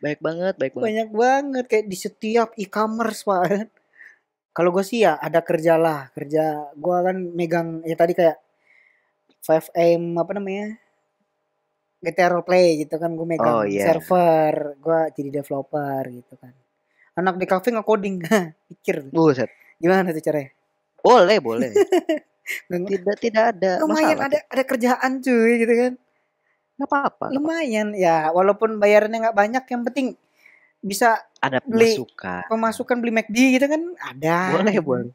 Baik 0.02 0.19
banget, 0.19 0.55
baik 0.57 0.73
banget. 0.73 0.85
banyak 0.85 1.09
banget 1.14 1.64
kayak 1.67 1.87
di 1.87 1.97
setiap 1.97 2.49
e-commerce 2.57 3.23
pak 3.23 3.41
kalau 4.57 4.69
gue 4.69 4.83
sih 4.83 5.00
ya 5.00 5.17
ada 5.17 5.41
kerja 5.41 5.79
lah 5.79 6.11
kerja 6.11 6.43
gue 6.75 6.97
kan 7.00 7.17
megang 7.33 7.69
ya 7.83 7.95
tadi 7.95 8.12
kayak 8.12 8.37
5M 9.41 10.14
apa 10.17 10.33
namanya 10.35 10.76
GTA 11.99 12.29
Roleplay 12.29 12.83
gitu 12.83 12.99
kan 12.99 13.14
gue 13.14 13.23
megang 13.25 13.57
Oh, 13.57 13.64
iya. 13.64 13.87
server 13.87 14.75
gue 14.76 15.00
jadi 15.14 15.41
developer 15.41 16.02
gitu 16.11 16.35
kan 16.35 16.50
anak 17.14 17.38
di 17.38 17.47
cafe 17.47 17.71
nge-coding 17.71 18.19
pikir 18.69 19.07
Buset. 19.09 19.49
gimana 19.79 20.11
tuh 20.11 20.21
caranya 20.21 20.50
Boleh, 20.99 21.38
boleh. 21.38 21.71
Tidak 22.68 23.16
tidak 23.16 23.44
ada 23.52 23.70
lumayan 23.78 24.16
masalah. 24.16 24.28
ada 24.28 24.38
ada 24.44 24.62
kerjaan 24.64 25.11
cuy 25.18 25.52
gitu 25.58 25.75
kan 25.75 25.92
Nggak 26.72 26.88
apa-apa. 26.88 27.26
lumayan 27.30 27.88
ya 27.92 28.28
walaupun 28.28 28.76
bayarannya 28.76 29.18
nggak 29.20 29.37
banyak 29.37 29.64
yang 29.66 29.82
penting 29.84 30.06
bisa 30.80 31.22
Ada 31.38 31.62
beli- 31.62 31.94
pemasukan. 31.94 32.42
pemasukan 32.49 32.96
beli 32.99 33.12
McD 33.14 33.37
gitu 33.52 33.66
kan 33.66 33.82
ada 33.96 34.37
Boleh, 34.52 34.76
boleh. 34.78 35.12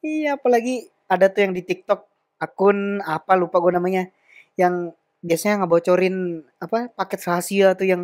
Iya, 0.00 0.34
apalagi 0.34 0.86
ada 1.04 1.26
tuh 1.26 1.42
yang 1.42 1.52
di 1.52 1.60
TikTok 1.60 2.06
akun 2.38 2.78
apa 3.00 3.34
lupa 3.34 3.58
gue 3.58 3.68
namanya 3.70 4.08
yang 4.54 4.94
biasanya 5.18 5.60
ngebocorin 5.60 6.16
apa 6.56 6.88
paket 6.90 7.20
rahasia 7.22 7.74
tuh 7.74 7.86
yang 7.86 8.02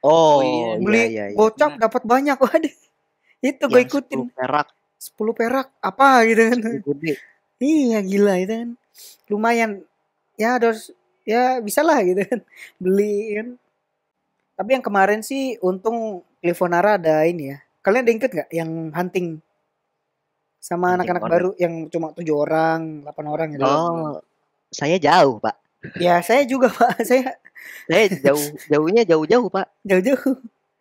Oh, 0.00 0.38
iya. 0.38 0.78
beli 0.78 1.02
iya, 1.08 1.24
iya. 1.28 1.34
gocap 1.34 1.76
dapat 1.76 2.02
banyak 2.02 2.34
waduh 2.40 2.74
itu 3.38 3.64
gue 3.64 3.82
ikutin 3.82 4.18
10 4.24 4.32
perak 4.32 4.66
10 4.96 5.12
perak 5.32 5.66
apa 5.78 6.06
gitu 6.24 6.42
kan 6.48 6.58
gede. 6.80 7.12
Iya 7.60 8.00
gila 8.02 8.34
itu 8.40 8.52
kan 8.52 8.70
lumayan 9.30 9.70
ya 10.36 10.60
harus 10.60 10.92
ya 11.26 11.58
bisa 11.60 11.80
lah 11.80 12.00
gitu 12.04 12.22
kan 12.24 12.40
beli 12.82 13.36
kan 13.38 13.48
tapi 14.56 14.70
yang 14.78 14.84
kemarin 14.84 15.20
sih 15.20 15.60
untung 15.60 16.24
Clifonara 16.40 16.96
ada 17.00 17.26
ini 17.26 17.52
ya 17.52 17.58
kalian 17.82 18.02
ada 18.06 18.12
inget 18.12 18.30
nggak 18.32 18.50
yang 18.50 18.70
hunting 18.94 19.40
sama 20.66 20.98
anak-anak 20.98 21.22
baru 21.22 21.50
yang 21.62 21.86
cuma 21.86 22.10
tujuh 22.10 22.34
orang, 22.34 23.06
delapan 23.06 23.24
orang 23.30 23.48
gitu. 23.54 23.62
Oh, 23.62 24.18
saya 24.74 24.98
jauh, 24.98 25.38
Pak. 25.38 25.54
Ya 26.02 26.18
saya 26.26 26.42
juga 26.42 26.66
pak, 26.66 26.98
saya 27.08 27.38
Saya 27.86 28.10
jauh 28.10 28.46
jauhnya 28.66 29.06
jauh-jauh, 29.06 29.46
Pak. 29.46 29.70
jauh-jauh. 29.86 30.34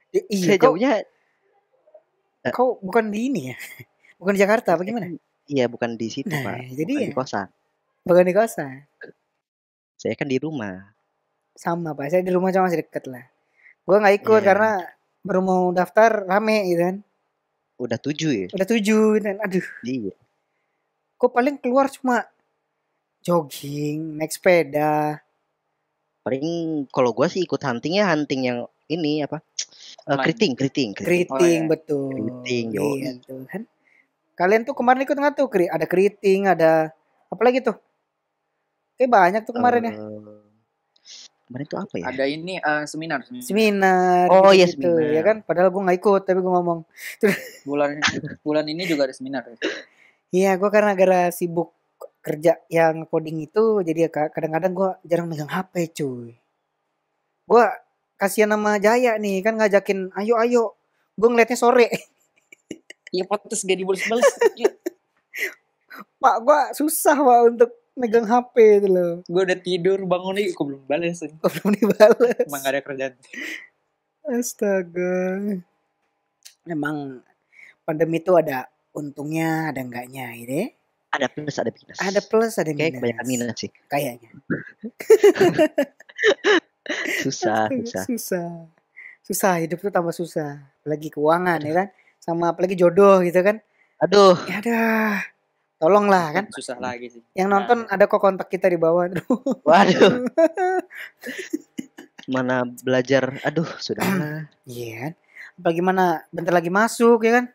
Ya, 0.10 0.22
iya, 0.34 0.46
Saya 0.50 0.58
kau, 0.58 0.74
jauhnya 0.74 1.06
kau 2.50 2.82
bukan 2.82 3.14
di 3.14 3.30
ini 3.30 3.54
ya, 3.54 3.58
bukan 4.22 4.34
di 4.34 4.42
Jakarta, 4.42 4.74
apa 4.74 4.82
gimana? 4.82 5.14
Iya, 5.46 5.66
bukan 5.66 5.94
di 5.94 6.10
situ, 6.10 6.28
Nah, 6.28 6.42
Pak. 6.44 6.74
jadi 6.74 6.92
Bukan 6.92 7.04
ya. 7.04 7.10
di 7.10 7.16
kosan. 7.16 7.48
Bukan 8.02 8.24
di 8.26 8.34
kosan, 8.34 8.74
Saya 9.96 10.14
kan 10.14 10.28
di 10.28 10.38
rumah. 10.38 10.94
sama 11.56 11.96
pak. 11.96 12.12
Saya 12.12 12.20
di 12.20 12.30
rumah 12.30 12.52
cuma 12.52 12.68
masih 12.68 12.84
deket 12.84 13.08
lah. 13.08 13.24
Gue 13.82 13.96
nggak 13.96 14.16
ikut 14.20 14.42
Iya. 14.42 14.48
karena 14.52 14.72
baru 15.22 15.40
mau 15.40 15.64
daftar 15.72 16.28
rame 16.28 16.68
gitu 16.68 16.84
kan. 16.84 16.98
Udah 17.78 17.96
tujuh 17.96 18.32
ya? 18.36 18.48
Udah 18.52 18.68
tujuh 18.68 19.02
gitu 19.16 19.24
kan. 19.24 19.38
Aduh, 19.40 19.66
Iya. 19.82 20.14
kok 21.16 21.32
paling 21.32 21.56
keluar 21.58 21.88
cuma 21.88 22.28
jogging, 23.22 24.20
naik 24.20 24.30
sepeda. 24.30 25.24
Paling 26.22 26.46
kalau 26.90 27.14
gua 27.14 27.26
sih 27.26 27.42
ikut 27.42 27.58
huntingnya 27.58 28.04
hunting 28.06 28.42
yang 28.44 28.60
ini 28.86 29.22
apa? 29.22 29.40
Eh, 29.40 30.12
Online. 30.12 30.22
keriting, 30.28 30.52
keriting, 30.54 30.90
keriting. 30.92 31.30
Keriting 31.32 31.62
iya. 31.62 31.72
betul. 31.72 32.10
Keriting, 32.12 32.66
yoi. 32.70 33.00
Iya 33.00 33.12
kan. 33.48 33.62
Kalian 34.36 34.64
tuh 34.64 34.76
kemarin 34.76 35.02
ikut 35.02 35.16
nggak 35.16 35.36
tuh? 35.36 35.48
Keri- 35.48 35.72
Ada 35.72 35.86
keriting, 35.86 36.46
ada 36.46 36.92
apa 37.26 37.42
lagi 37.42 37.60
tuh? 37.60 37.76
Kayak 38.96 39.12
banyak 39.12 39.42
tuh 39.44 39.54
kemarin 39.56 39.82
ya. 39.84 39.94
Eh, 39.94 40.44
Kemarin 41.46 41.66
tuh 41.68 41.78
apa 41.78 41.94
ya? 41.96 42.06
Ada 42.10 42.26
ini 42.26 42.54
eh, 42.58 42.84
seminar, 42.86 43.22
seminar. 43.22 43.46
Seminar. 43.46 44.26
Oh, 44.28 44.50
iya, 44.50 44.66
gitu-gitu, 44.66 44.90
seminar. 44.90 45.14
Ya 45.14 45.22
kan? 45.22 45.38
Padahal 45.42 45.70
gue 45.70 45.82
nggak 45.84 45.98
ikut, 46.00 46.22
tapi 46.24 46.40
gue 46.42 46.52
ngomong. 46.52 46.80
bulan 47.64 47.90
bulan 48.42 48.66
ini 48.66 48.84
juga 48.84 49.06
ada 49.06 49.14
seminar. 49.14 49.46
ya. 49.46 49.56
Iya, 50.34 50.52
gue 50.58 50.70
karena 50.70 50.92
gara 50.94 51.30
sibuk 51.30 51.72
kerja 52.20 52.58
yang 52.68 53.06
coding 53.06 53.40
itu, 53.40 53.80
jadi 53.80 54.00
ya 54.00 54.10
ka- 54.10 54.34
kadang-kadang 54.34 54.74
gue 54.74 54.90
jarang 55.06 55.30
megang 55.30 55.48
HP, 55.48 55.94
cuy. 55.94 56.34
Gue 57.46 57.64
kasihan 58.18 58.50
sama 58.50 58.82
Jaya 58.82 59.16
nih, 59.16 59.40
kan 59.40 59.54
ngajakin, 59.56 60.12
ayo 60.18 60.36
ayo. 60.42 60.64
Gue 61.14 61.30
ngeliatnya 61.30 61.56
sore. 61.56 61.88
Iya 63.16 63.24
pantas 63.24 63.64
gak 63.64 63.80
dibalas-balas. 63.80 64.28
Iya. 64.60 64.72
Pak, 66.20 66.36
gue 66.44 66.60
susah 66.76 67.16
pak 67.16 67.40
untuk 67.56 67.72
megang 67.96 68.28
HP 68.28 68.84
itu 68.84 68.88
loh. 68.92 69.14
Gue 69.24 69.42
udah 69.48 69.56
tidur 69.56 70.04
bangun 70.04 70.36
nih, 70.36 70.52
gue 70.52 70.66
belum 70.68 70.84
balas. 70.84 71.24
Kok 71.24 71.52
belum 71.60 71.72
dibales. 71.80 72.36
Emang 72.44 72.60
gak 72.60 72.74
ada 72.76 72.82
kerjaan. 72.84 73.14
Astaga. 74.28 75.16
Memang 76.68 77.24
pandemi 77.88 78.20
itu 78.20 78.36
ada 78.36 78.68
untungnya, 78.92 79.72
ada 79.72 79.80
enggaknya 79.80 80.36
gitu 80.44 80.54
ya. 80.66 80.68
Ada 81.16 81.28
plus, 81.32 81.56
ada 81.56 81.72
minus. 81.72 81.98
Ada 82.04 82.22
plus, 82.28 82.54
ada 82.60 82.72
minus. 82.76 82.80
Kayak 82.84 82.94
kebanyakan 83.00 83.26
minus 83.32 83.56
sih. 83.56 83.72
Kayaknya. 83.88 84.30
Susah, 87.26 87.66
Astaga, 87.66 87.82
susah. 87.82 88.04
susah. 88.06 88.50
Susah, 89.26 89.54
hidup 89.58 89.82
tuh 89.82 89.90
tambah 89.90 90.14
susah. 90.14 90.62
Apalagi 90.82 91.10
keuangan 91.10 91.58
ya 91.66 91.74
kan. 91.74 91.88
Sama 92.26 92.52
apalagi 92.52 92.74
jodoh 92.74 93.22
gitu 93.22 93.38
kan. 93.40 93.62
Aduh, 94.02 94.34
Ya 94.50 94.60
dah. 94.60 95.22
Tolonglah 95.78 96.34
kan. 96.34 96.46
Susah 96.50 96.80
lagi 96.80 97.12
sih. 97.12 97.22
Yang 97.38 97.48
nonton 97.52 97.78
ada 97.86 98.10
kok 98.10 98.18
kontak 98.18 98.50
kita 98.50 98.66
di 98.66 98.76
bawah. 98.76 99.06
Aduh. 99.06 99.22
waduh. 99.62 100.26
Mana 102.26 102.66
belajar? 102.82 103.38
Aduh, 103.46 103.68
sudahlah. 103.78 104.50
Iya 104.66 104.94
kan. 104.98 105.12
Apalagi 105.56 105.80
mana 105.80 106.26
bentar 106.34 106.52
lagi 106.52 106.68
masuk 106.68 107.22
ya 107.22 107.40
kan. 107.40 107.46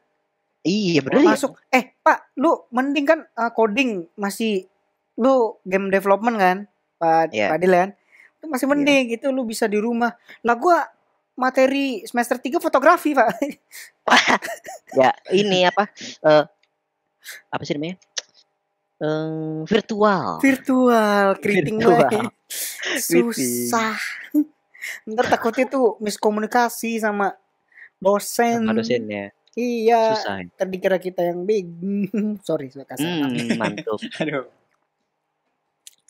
iya, 0.62 1.02
bener 1.02 1.20
ya. 1.20 1.28
masuk. 1.34 1.52
Eh, 1.68 1.92
Pak, 2.00 2.32
lu 2.36 2.64
mending 2.70 3.04
kan 3.04 3.20
uh, 3.34 3.50
coding 3.50 4.06
masih 4.14 4.68
lu 5.16 5.58
game 5.66 5.90
development 5.90 6.36
kan? 6.38 6.56
Pak 6.96 7.34
Iya. 7.34 7.50
Pak 7.50 7.56
Adil 7.58 7.72
kan? 7.74 7.90
Itu 8.38 8.44
masih 8.46 8.64
Iya. 8.64 8.72
mending 8.72 9.02
gitu 9.10 9.26
lu 9.34 9.42
bisa 9.42 9.66
di 9.66 9.76
rumah. 9.76 10.14
Lah 10.40 10.56
gua 10.56 10.86
materi 11.38 12.02
semester 12.06 12.36
3 12.38 12.58
fotografi, 12.62 13.14
Pak. 13.14 13.28
Ya, 14.90 15.14
ini 15.30 15.62
apa? 15.62 15.86
Eh 16.26 16.44
apa 17.46 17.62
sih 17.62 17.78
namanya? 17.78 17.94
Eh 18.98 19.62
virtual. 19.70 20.42
Virtual, 20.42 21.26
keriting 21.38 21.78
Virtual. 21.78 22.10
lagi. 22.10 22.18
Susah. 22.98 23.94
Ntar 25.06 25.26
takutnya 25.30 25.70
tuh 25.70 25.94
miskomunikasi 26.02 26.98
sama 26.98 27.38
dosen. 28.02 28.66
Sama 28.66 28.74
dosennya. 28.74 29.30
Iya. 29.54 30.18
Susah. 30.18 30.36
Ntar 30.58 30.66
dikira 30.66 30.98
kita 30.98 31.22
yang 31.22 31.46
big. 31.46 31.70
Sorry, 32.46 32.72
saya 32.74 32.86
kasar. 32.88 33.06
Hmm, 33.06 33.54
mantap. 33.54 34.00
Aduh. 34.22 34.50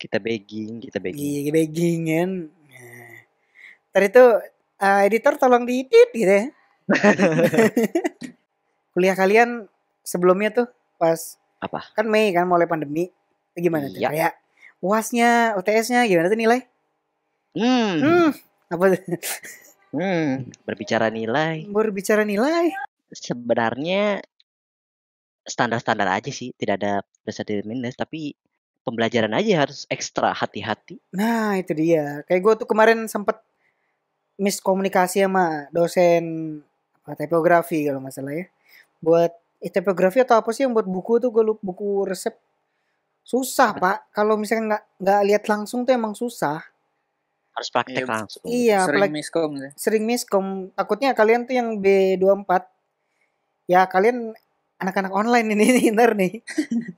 Kita 0.01 0.17
begging, 0.17 0.81
kita 0.81 0.97
begging. 0.97 1.21
Iya, 1.21 1.51
begging 1.53 2.01
kan. 2.09 2.31
Nah. 2.49 3.17
Ntar 3.93 4.03
itu 4.09 4.25
eh, 4.81 5.01
editor 5.07 5.37
tolong 5.37 5.65
diedit 5.65 6.11
gitu 6.11 6.33
ya. 6.33 6.45
Kuliah 8.93 9.15
kalian 9.15 9.71
sebelumnya 10.03 10.51
tuh 10.51 10.67
pas 10.99 11.39
Apa? 11.61 11.93
kan 11.95 12.07
Mei 12.09 12.33
kan 12.33 12.49
mulai 12.49 12.67
pandemi. 12.67 13.13
Gimana 13.55 13.87
tuh? 13.89 14.01
Iya. 14.01 14.09
Kayak 14.11 14.33
UASnya, 14.81 15.31
UTS-nya 15.61 16.09
gimana 16.09 16.33
tuh 16.33 16.41
nilai? 16.41 16.61
Hmm, 17.53 17.93
Hmm, 18.01 18.29
apa 18.71 18.85
tuh? 18.97 19.01
hmm, 19.93 20.55
berbicara 20.65 21.11
nilai 21.11 21.67
Baru 21.69 21.91
bicara 21.91 22.23
nilai. 22.25 22.71
sebenarnya 23.11 24.23
standar-standar 25.43 26.07
aja 26.07 26.31
sih, 26.31 26.55
tidak 26.55 26.79
ada 26.79 26.93
plus 27.27 27.43
dan 27.43 27.67
minus, 27.67 27.99
tapi 27.99 28.39
pembelajaran 28.87 29.35
aja 29.35 29.67
harus 29.67 29.83
ekstra 29.91 30.31
hati-hati. 30.31 31.03
Nah, 31.11 31.59
itu 31.59 31.75
dia. 31.75 32.23
Kayak 32.31 32.41
gue 32.41 32.55
tuh 32.65 32.69
kemarin 32.71 33.11
sempet 33.11 33.43
miskomunikasi 34.41 35.21
sama 35.21 35.69
dosen 35.69 36.25
apa, 37.05 37.13
tipografi 37.15 37.85
kalau 37.85 38.01
nggak 38.01 38.15
salah 38.15 38.33
ya. 38.33 38.45
Buat 38.99 39.33
eh, 39.61 39.69
tipografi 39.69 40.25
atau 40.25 40.41
apa 40.41 40.51
sih 40.51 40.65
yang 40.65 40.73
buat 40.73 40.89
buku 40.89 41.21
tuh 41.21 41.29
gue 41.29 41.45
lupa 41.45 41.61
buku 41.61 42.09
resep. 42.09 42.33
Susah, 43.21 43.77
Pak. 43.77 44.11
Kalau 44.11 44.35
misalnya 44.35 44.65
nggak 44.75 44.85
nggak 44.99 45.21
lihat 45.29 45.45
langsung 45.47 45.85
tuh 45.85 45.93
emang 45.93 46.17
susah. 46.17 46.65
Harus 47.53 47.69
praktek 47.69 48.03
Iya, 48.03 48.09
langsung. 48.09 48.43
Iya, 48.43 48.79
Sering 48.81 48.97
apalagi 48.97 49.13
miskom 49.13 49.51
gitu. 49.53 49.69
sering 49.77 50.05
miskom. 50.09 50.47
Takutnya 50.73 51.11
kalian 51.13 51.45
tuh 51.45 51.55
yang 51.55 51.69
B24 51.77 52.51
ya 53.69 53.85
kalian 53.87 54.33
anak-anak 54.81 55.13
online 55.13 55.47
ini 55.53 55.67
ntar 55.95 56.17
nih. 56.17 56.41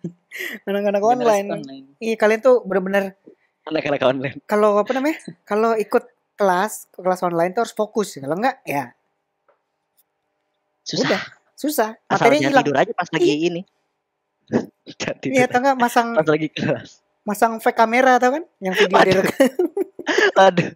anak-anak 0.71 1.03
online. 1.03 1.47
Iya, 1.99 2.15
kalian 2.15 2.41
tuh 2.41 2.63
bener-bener 2.63 3.19
Anak-anak 3.63 4.03
online. 4.03 4.37
kalau 4.45 4.75
apa 4.79 4.91
namanya? 4.91 5.19
Kalau 5.43 5.75
ikut 5.75 6.05
kelas, 6.35 6.89
kelas 6.93 7.21
online 7.23 7.53
tuh 7.53 7.63
harus 7.65 7.75
fokus. 7.75 8.17
Kalau 8.17 8.35
enggak 8.35 8.59
ya 8.65 8.93
Susah. 10.83 11.07
udah 11.07 11.23
susah. 11.55 11.91
Jangan 12.11 12.33
hilang. 12.43 12.65
tidur 12.67 12.77
aja 12.77 12.93
pas 12.93 13.09
lagi 13.09 13.33
ini. 13.39 13.63
Jangan 14.99 15.17
tidur 15.23 15.35
Iya, 15.39 15.45
atau 15.47 15.59
enggak 15.63 15.77
masang 15.79 16.09
pas 16.13 16.27
lagi 16.27 16.49
kelas. 16.51 16.91
masang 17.23 17.53
fake 17.59 17.79
kamera 17.79 18.19
atau 18.19 18.35
kan 18.35 18.45
yang 18.59 18.75
video 18.75 18.99
Waduh. 18.99 19.07
direkam 19.23 19.65
Aduh. 20.37 20.71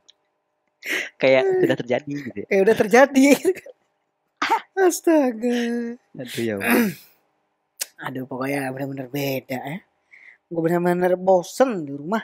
Kayak 1.19 1.43
sudah 1.59 1.77
terjadi 1.77 2.07
gitu. 2.07 2.39
ya. 2.39 2.47
kayak 2.47 2.63
udah 2.63 2.77
terjadi. 2.79 3.25
Astaga. 4.87 5.59
Aduh 6.15 6.39
ya. 6.39 6.55
Allah. 6.57 6.95
Aduh, 8.07 8.25
pokoknya 8.29 8.71
benar-benar 8.71 9.09
beda 9.09 9.59
ya. 9.59 9.79
Gue 10.47 10.63
benar-benar 10.63 11.19
bosen 11.19 11.83
di 11.83 11.91
rumah. 11.91 12.23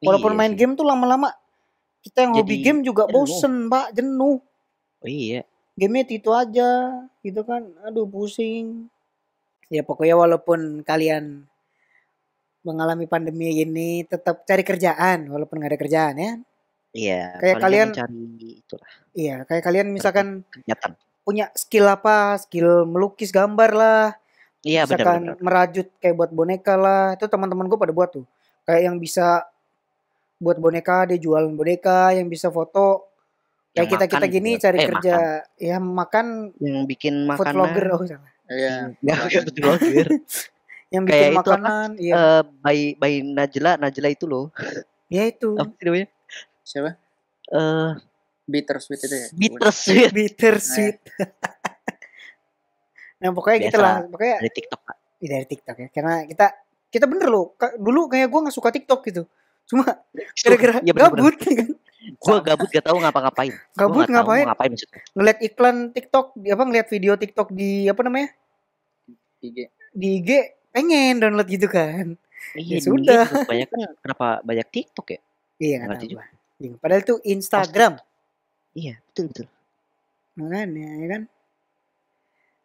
Walaupun 0.00 0.32
Iya 0.32 0.38
main 0.38 0.52
sih. 0.52 0.56
game 0.56 0.72
tuh 0.72 0.86
lama-lama 0.86 1.28
kita 2.06 2.22
yang 2.22 2.32
hobi 2.38 2.54
Jadi 2.54 2.62
game 2.62 2.80
juga 2.80 3.02
jenuh. 3.04 3.26
bosen, 3.26 3.54
Pak, 3.66 3.86
jenuh. 3.92 4.38
Oh 5.02 5.08
iya. 5.10 5.42
Gamenya 5.74 6.06
itu 6.08 6.30
aja, 6.30 6.70
gitu 7.20 7.42
kan. 7.42 7.66
Aduh, 7.84 8.06
pusing. 8.06 8.86
Ya 9.66 9.82
pokoknya 9.82 10.14
walaupun 10.14 10.86
kalian 10.86 11.42
mengalami 12.62 13.06
pandemi 13.06 13.62
ini 13.62 14.02
tetap 14.02 14.42
cari 14.42 14.62
kerjaan 14.62 15.26
walaupun 15.26 15.58
nggak 15.58 15.70
ada 15.74 15.80
kerjaan 15.80 16.14
ya. 16.16 16.32
Iya. 16.90 17.22
Kayak 17.38 17.56
kalian- 17.60 17.90
mencari 17.92 18.24
itulah 18.62 18.90
Iya, 19.12 19.36
kayak 19.44 19.62
kalian 19.62 19.88
misalkan 19.90 20.26
kegiatan. 20.48 20.92
punya 21.22 21.50
skill 21.52 21.86
apa, 21.88 22.38
skill 22.38 22.84
melukis 22.84 23.30
gambar 23.30 23.70
lah, 23.72 24.04
Iya 24.62 24.84
misalkan 24.84 25.34
benar-benar. 25.34 25.42
merajut 25.42 25.86
kayak 25.98 26.14
buat 26.14 26.30
boneka 26.30 26.74
lah. 26.74 27.14
Itu 27.14 27.26
teman-teman 27.26 27.66
gue 27.66 27.78
pada 27.78 27.92
buat 27.92 28.10
tuh. 28.12 28.26
Kayak 28.64 28.82
yang 28.86 28.96
bisa 28.98 29.44
buat 30.36 30.56
boneka, 30.56 31.08
dia 31.08 31.18
jualan 31.18 31.52
boneka, 31.52 32.12
yang 32.12 32.28
bisa 32.28 32.48
foto. 32.48 33.08
Kayak 33.70 33.76
Yang 33.76 33.86
kita 33.88 34.04
kita 34.06 34.16
makan 34.18 34.32
gini 34.32 34.50
juga. 34.50 34.62
cari 34.62 34.78
Eh, 34.78 34.86
kerja, 34.86 35.14
ya 35.54 35.76
makan 35.78 36.26
Yang 36.56 36.76
bikin 36.86 37.14
food 37.16 37.28
makanan. 37.30 37.54
vlogger, 37.54 37.86
oh 37.90 38.00
salah. 38.02 38.30
Iya. 38.46 38.74
Food 39.42 39.56
vlogger. 39.56 40.06
Yang 40.94 41.02
Kayak 41.04 41.10
bikin 41.10 41.26
itu 41.26 41.34
apa? 41.34 41.40
makanan, 41.42 41.88
iya. 41.98 42.14
Eh, 42.14 42.42
by 42.62 42.78
by 42.94 43.12
Najla, 43.26 43.72
Najla 43.76 44.08
itu 44.08 44.24
loh. 44.24 44.54
ya 45.06 45.22
itu. 45.24 45.54
Apa 45.54 45.70
sih 45.72 45.84
namanya? 45.84 46.06
Siapa? 46.62 46.90
Eh, 47.46 47.90
Bittersweet 48.46 49.00
itu 49.02 49.16
ya. 49.16 49.26
bittersweet 49.34 50.10
Bittersweet. 50.14 50.96
nah 53.18 53.30
pokoknya 53.36 53.58
Biasa. 53.58 53.68
gitu 53.68 53.78
lah. 53.78 53.96
Pokoknya 54.06 54.34
dari 54.38 54.52
TikTok. 54.52 54.80
Kak. 54.80 54.96
Ih, 55.16 55.28
dari 55.28 55.46
TikTok 55.46 55.76
ya. 55.76 55.88
Karena 55.90 56.14
kita 56.24 56.46
kita 56.86 57.04
bener 57.04 57.26
loh. 57.26 57.58
Dulu 57.76 58.06
kayak 58.06 58.28
gue 58.28 58.40
nggak 58.46 58.54
suka 58.54 58.70
TikTok 58.70 59.00
gitu. 59.04 59.22
Cuma 59.66 59.82
gara-gara 60.14 60.78
Iya, 60.80 60.92
bener-bener. 60.94 61.34
gabut 61.34 61.36
kan. 61.42 61.68
Gua 62.22 62.38
gabut 62.38 62.68
gak 62.70 62.86
tahu 62.86 62.96
ngapa-ngapain. 63.02 63.54
Gabut 63.74 64.06
ngapain? 64.06 64.46
ngapain 64.46 64.70
maksudnya. 64.70 65.00
Ngeliat 65.12 65.38
iklan 65.42 65.76
TikTok, 65.90 66.26
di 66.38 66.48
apa 66.54 66.62
ngeliat 66.62 66.86
video 66.86 67.12
TikTok 67.18 67.48
di 67.50 67.90
apa 67.90 68.00
namanya? 68.06 68.30
IG. 69.42 69.58
Di 69.90 70.08
IG 70.22 70.30
pengen 70.70 71.18
download 71.18 71.48
gitu 71.50 71.66
kan. 71.66 72.14
Iya, 72.54 72.78
Ya 72.78 72.78
sudah. 72.78 73.26
Juga 73.26 73.48
Banyak 73.50 73.68
kan 73.68 73.80
kenapa 73.98 74.26
banyak 74.46 74.66
TikTok 74.70 75.06
ya? 75.10 75.20
Iya 75.58 75.74
Nggak 75.82 75.88
ngerti 75.90 76.06
tahu 76.06 76.14
gua. 76.14 76.24
Bingung. 76.56 76.78
Padahal 76.80 77.02
itu 77.02 77.14
Instagram. 77.26 77.92
Iya, 78.76 78.94
betul 79.10 79.24
betul. 79.34 79.46
Makanya 80.36 80.88
ya 81.00 81.06
kan. 81.10 81.22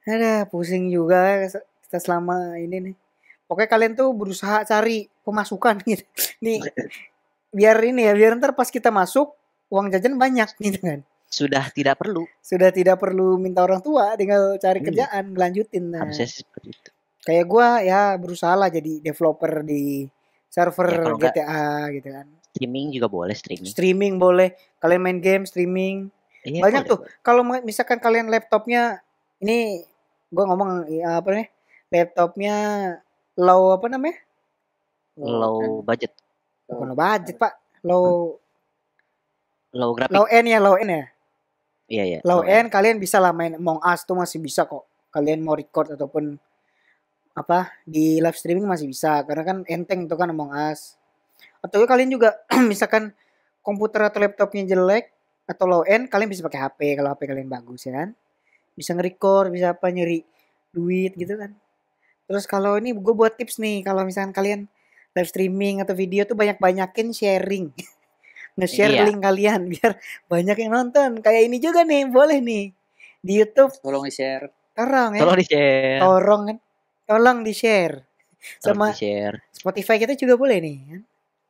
Ada 0.02 0.34
pusing 0.50 0.90
juga 0.90 1.50
kita 1.88 1.98
selama 1.98 2.58
ini 2.58 2.78
nih. 2.92 2.96
Pokoknya 3.52 3.68
kalian 3.68 3.94
tuh 3.94 4.16
berusaha 4.16 4.64
cari 4.64 5.12
pemasukan 5.28 5.84
gitu. 5.92 6.08
Nih 6.40 6.64
biar 7.52 7.76
ini 7.84 8.08
ya, 8.08 8.16
biar 8.16 8.40
ntar 8.40 8.56
pas 8.56 8.72
kita 8.72 8.88
masuk 8.88 9.36
uang 9.68 9.92
jajan 9.92 10.16
banyak 10.16 10.48
gitu 10.64 10.80
kan. 10.80 11.04
Sudah 11.28 11.68
tidak 11.68 12.00
perlu. 12.00 12.24
Sudah 12.40 12.72
tidak 12.72 12.96
perlu 12.96 13.36
minta 13.36 13.60
orang 13.60 13.84
tua, 13.84 14.16
tinggal 14.16 14.56
cari 14.56 14.80
Iya. 14.80 14.88
kerjaan, 14.88 15.36
lanjutin. 15.36 15.84
Nah, 15.92 16.08
Harusnya 16.08 16.28
seperti 16.28 16.72
itu. 16.72 16.90
kayak 17.22 17.46
gua 17.46 17.68
ya 17.80 18.16
berusaha 18.16 18.56
lah 18.56 18.68
jadi 18.68 19.04
developer 19.04 19.62
di 19.62 20.08
server 20.48 20.90
Ya, 20.90 21.12
GTA 21.22 21.64
gitu 21.92 22.08
kan. 22.08 22.28
Streaming 22.52 22.88
juga 22.92 23.08
boleh 23.08 23.36
streaming. 23.36 23.68
Streaming 23.68 24.14
boleh, 24.16 24.52
kalian 24.80 25.00
main 25.00 25.20
game 25.20 25.44
streaming. 25.44 26.08
Iya, 26.44 26.64
Banyak 26.64 26.84
boleh, 26.84 26.92
tuh. 26.92 27.00
Kalau 27.20 27.44
misalkan 27.62 28.00
kalian 28.00 28.28
laptopnya 28.28 29.00
ini 29.38 29.84
gua 30.28 30.48
ngomong 30.48 30.88
ya, 30.90 31.20
apa 31.20 31.30
nih? 31.32 31.48
Laptopnya 31.92 32.56
low 33.42 33.74
apa 33.74 33.90
namanya? 33.90 34.18
Low 35.18 35.82
budget, 35.82 36.14
Bukan 36.70 36.94
low 36.94 36.98
budget, 36.98 37.36
Pak. 37.42 37.54
Low 37.82 38.38
low 39.74 39.92
grafik. 39.98 40.14
low 40.14 40.26
end 40.30 40.48
ya, 40.48 40.60
low 40.62 40.78
end 40.78 40.92
ya. 40.94 41.06
Iya, 41.92 42.04
iya. 42.08 42.20
Low 42.24 42.46
end 42.46 42.72
kalian 42.72 43.02
bisa 43.02 43.20
lah 43.20 43.36
main 43.36 43.58
Among 43.58 43.82
Us 43.84 44.06
tuh 44.08 44.16
masih 44.16 44.40
bisa 44.40 44.64
kok. 44.64 44.88
Kalian 45.12 45.44
mau 45.44 45.58
record 45.58 45.92
ataupun 45.92 46.40
apa 47.32 47.72
di 47.88 48.20
live 48.20 48.36
streaming 48.36 48.68
masih 48.68 48.92
bisa 48.92 49.24
karena 49.24 49.44
kan 49.44 49.58
enteng 49.68 50.08
tuh 50.08 50.16
kan 50.16 50.32
Among 50.32 50.56
Us. 50.56 50.96
Atau 51.60 51.84
kalian 51.84 52.14
juga 52.14 52.40
misalkan 52.72 53.12
komputer 53.60 54.08
atau 54.08 54.24
laptopnya 54.24 54.64
jelek 54.64 55.12
atau 55.50 55.68
low 55.68 55.84
end 55.84 56.08
kalian 56.08 56.32
bisa 56.32 56.46
pakai 56.48 56.64
HP 56.64 56.80
kalau 56.96 57.12
HP 57.12 57.22
kalian 57.28 57.50
bagus 57.52 57.84
ya 57.84 57.94
kan. 58.06 58.16
Bisa 58.72 58.96
nge-record, 58.96 59.52
bisa 59.52 59.76
apa 59.76 59.92
nyari 59.92 60.24
duit 60.72 61.12
gitu 61.20 61.36
kan. 61.36 61.52
Terus 62.32 62.48
kalau 62.48 62.80
ini 62.80 62.96
gue 62.96 63.12
buat 63.12 63.36
tips 63.36 63.60
nih 63.60 63.84
kalau 63.84 64.08
misalkan 64.08 64.32
kalian 64.32 64.72
live 65.12 65.28
streaming 65.28 65.84
atau 65.84 65.92
video 65.92 66.24
tuh 66.24 66.40
banyak-banyakin 66.40 67.12
sharing. 67.12 67.76
Nge-share 68.58 68.92
Iya. 68.94 69.04
link 69.04 69.20
kalian 69.20 69.68
biar 69.68 70.00
banyak 70.28 70.56
yang 70.58 70.72
nonton. 70.72 71.20
Kayak 71.20 71.52
ini 71.52 71.58
juga 71.60 71.84
nih, 71.84 72.08
boleh 72.08 72.40
nih. 72.40 72.72
Di 73.20 73.34
YouTube 73.38 73.76
Tolong 73.78 74.08
di-share. 74.08 74.48
tolong 74.72 75.12
ya. 75.14 75.22
Tolong 75.22 75.38
di-share. 75.38 76.00
Tolong 76.00 76.42
kan. 76.48 76.58
Tolong 77.04 77.38
di-share. 77.44 77.96
Sama 78.58 78.96
di-share. 78.96 79.44
Spotify 79.52 80.00
kita 80.00 80.16
juga 80.16 80.40
boleh 80.40 80.58
nih 80.58 80.78
kan. 80.88 81.02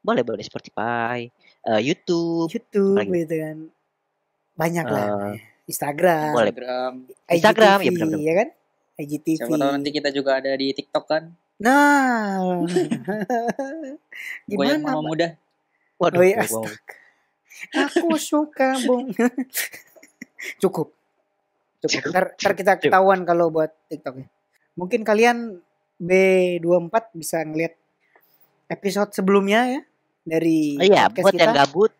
Boleh 0.01 0.25
boleh 0.25 0.41
Spotify, 0.41 1.29
eh, 1.61 1.79
YouTube, 1.79 2.49
YouTube 2.49 2.97
gitu 3.05 3.35
kan. 3.37 3.57
Banyak 4.57 4.85
lah. 4.85 5.05
eh, 5.31 5.37
Instagram, 5.69 6.33
Boleh. 6.33 6.49
Instagram. 6.49 6.91
Instagram, 7.29 7.77
IGTV, 7.77 7.85
ya 7.85 7.91
benar-benar. 7.93 8.19
ya 8.19 8.33
kan? 8.35 8.47
IGTV. 9.01 9.37
Siapa 9.41 9.55
tahu 9.57 9.71
nanti 9.73 9.89
kita 9.89 10.09
juga 10.13 10.37
ada 10.37 10.53
di 10.53 10.71
TikTok 10.71 11.05
kan. 11.09 11.23
Nah. 11.61 12.61
Gimana? 14.49 14.77
mama 14.81 15.01
muda. 15.01 15.27
Waduh, 16.01 16.21
Oh 16.21 16.25
iya. 16.25 16.41
Aku 17.77 18.17
suka, 18.17 18.73
Bung. 18.85 19.13
Cukup. 20.61 20.93
Cukup. 21.85 22.09
Ntar, 22.09 22.25
ntar 22.37 22.53
kita 22.57 22.73
ketahuan 22.81 23.21
kalau 23.25 23.53
buat 23.53 23.69
TikTok 23.89 24.25
ya. 24.25 24.27
Mungkin 24.73 25.05
kalian 25.05 25.61
B24 26.01 27.13
bisa 27.13 27.45
ngeliat 27.45 27.77
episode 28.71 29.13
sebelumnya 29.13 29.77
ya 29.77 29.81
dari 30.25 30.77
Oh 30.81 30.85
iya, 30.85 31.05
podcast 31.09 31.25
buat 31.25 31.33
kita 31.37 31.45
yang 31.45 31.57
gabut 31.57 31.91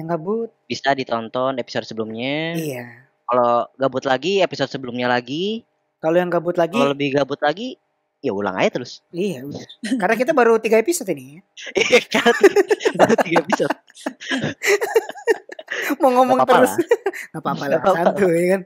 yang 0.00 0.08
gabut. 0.16 0.50
bisa 0.64 0.96
ditonton 0.96 1.60
episode 1.60 1.84
sebelumnya. 1.84 2.56
Iya. 2.56 2.84
Kalau 3.28 3.68
gabut 3.76 4.04
lagi 4.08 4.40
episode 4.40 4.72
sebelumnya 4.72 5.06
lagi. 5.06 5.62
Kalau 6.00 6.16
yang 6.16 6.28
gabut 6.28 6.56
lagi, 6.56 6.74
Kalau 6.74 6.92
lebih 6.92 7.08
gabut 7.12 7.36
lagi, 7.38 7.76
ya 8.18 8.32
ulang 8.32 8.56
aja 8.56 8.70
terus. 8.74 9.04
iya 9.10 9.44
udah. 9.44 9.60
Karena 9.96 10.14
kita 10.14 10.32
baru 10.32 10.56
tiga 10.56 10.76
episode 10.76 11.08
ini. 11.08 11.36
ya. 11.36 11.42
Iya? 11.76 12.00
Baru 12.96 13.14
tiga 13.20 13.36
episode. 13.40 13.74
Mau 16.00 16.10
ngomong 16.12 16.42
Gak 16.42 16.48
terus. 16.50 16.72
Gak 17.32 17.40
apa-apa 17.40 17.64
lah, 17.66 17.78
Gak 17.78 17.82
apa-apa. 17.84 17.98
santuy 18.16 18.42
kan. 18.48 18.60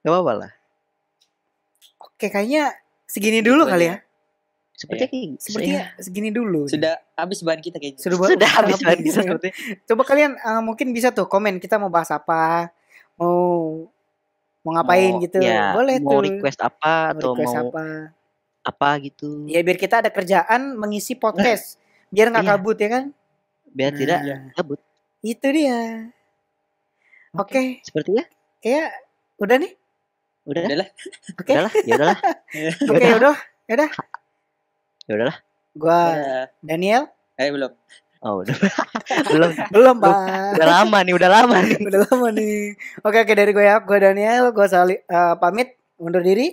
Gak 0.00 0.10
apa-apa 0.10 0.32
lah. 0.36 0.50
Oke, 2.00 2.26
kayaknya 2.28 2.74
segini 3.06 3.40
dulu 3.40 3.64
Gitu 3.64 3.72
kali 3.72 3.86
ya. 3.86 3.96
Sepertinya 4.74 5.08
Iya. 5.08 5.12
kayak 5.12 5.40
Sepertinya 5.40 5.82
segini 5.98 6.30
dulu. 6.30 6.62
Sudah 6.66 6.94
habis 7.14 7.38
bahan 7.40 7.60
kita 7.60 7.76
kayaknya. 7.76 8.00
Sudah, 8.00 8.16
sudah 8.26 8.50
habis 8.60 8.78
banget 8.80 8.98
ya 8.98 9.12
kan? 9.12 9.16
seperti. 9.36 9.48
Coba 9.84 10.02
kalian 10.04 10.30
eh, 10.34 10.60
mungkin 10.60 10.86
bisa 10.90 11.12
tuh 11.12 11.26
komen 11.26 11.60
kita 11.60 11.76
mau 11.76 11.88
bahas 11.88 12.08
apa, 12.10 12.72
mau 13.14 13.36
mau 14.60 14.72
ngapain 14.74 15.12
Mau- 15.14 15.22
gitu. 15.22 15.36
Ya, 15.38 15.72
Boleh 15.72 15.96
mau 15.98 16.12
tuh. 16.12 16.20
request 16.26 16.60
apa 16.60 16.94
Mau 17.06 17.12
atau 17.14 17.30
request 17.32 17.54
mau 17.54 17.64
apa. 17.68 17.84
apa 18.62 18.88
gitu. 19.00 19.28
Ya 19.46 19.60
biar 19.60 19.76
kita 19.76 20.00
ada 20.00 20.10
kerjaan 20.10 20.76
mengisi 20.76 21.14
podcast. 21.14 21.76
Biar 22.12 22.26
nggak 22.28 22.42
Iya. 22.42 22.52
kabut 22.54 22.76
ya 22.76 22.88
kan? 22.90 23.04
Biar 23.70 23.90
Nah, 23.90 23.98
tidak 23.98 24.18
gabut. 24.52 24.80
Itu 25.20 25.46
dia. 25.48 26.10
Oke, 27.32 27.78
Sepertinya 27.80 28.26
kayak 28.58 28.90
udah 29.38 29.56
nih. 29.56 29.72
udah 30.42 30.62
Udah 30.66 30.76
lah. 30.82 30.88
Oke. 31.38 31.52
udahlah, 31.54 31.72
ya 31.86 31.94
udahlah. 31.94 32.18
Oke, 32.90 33.06
udah. 33.14 33.36
Ya 35.06 35.12
udahlah. 35.14 35.36
Gua 35.70 36.00
Udah. 36.10 36.44
Daniel. 36.60 37.02
Eh 37.38 37.48
belum. 37.48 37.70
Oh, 38.20 38.44
udah. 38.44 38.52
Belum. 39.32 39.50
Belum, 39.72 39.96
Belum. 39.96 39.96
Pak. 39.96 40.16
Udah 40.60 40.68
lama 40.68 40.98
nih, 41.00 41.14
udah 41.16 41.30
lama 41.32 41.56
nih. 41.64 41.78
udah 41.88 42.00
lama 42.04 42.28
nih. 42.30 42.76
Oke, 43.00 43.16
oke 43.24 43.32
dari 43.32 43.50
gue 43.50 43.64
ya. 43.64 43.80
Gue 43.80 43.96
Daniel, 43.96 44.52
gue 44.52 44.66
sali, 44.68 44.96
eh, 45.00 45.34
pamit 45.40 45.72
undur 45.96 46.20
diri. 46.20 46.52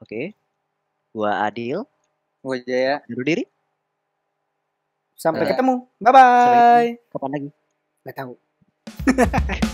Oke. 0.00 0.32
Gua 1.14 1.46
Adil, 1.46 1.84
Gue 2.40 2.56
Jaya. 2.64 3.04
undur 3.06 3.22
diri. 3.22 3.44
Sampai 5.14 5.46
Dadah. 5.46 5.52
ketemu. 5.54 5.74
Bye 6.02 6.12
bye. 6.12 6.88
Kapan 7.08 7.30
lagi? 7.30 7.48
Gak 8.02 8.16
tahu. 8.18 8.32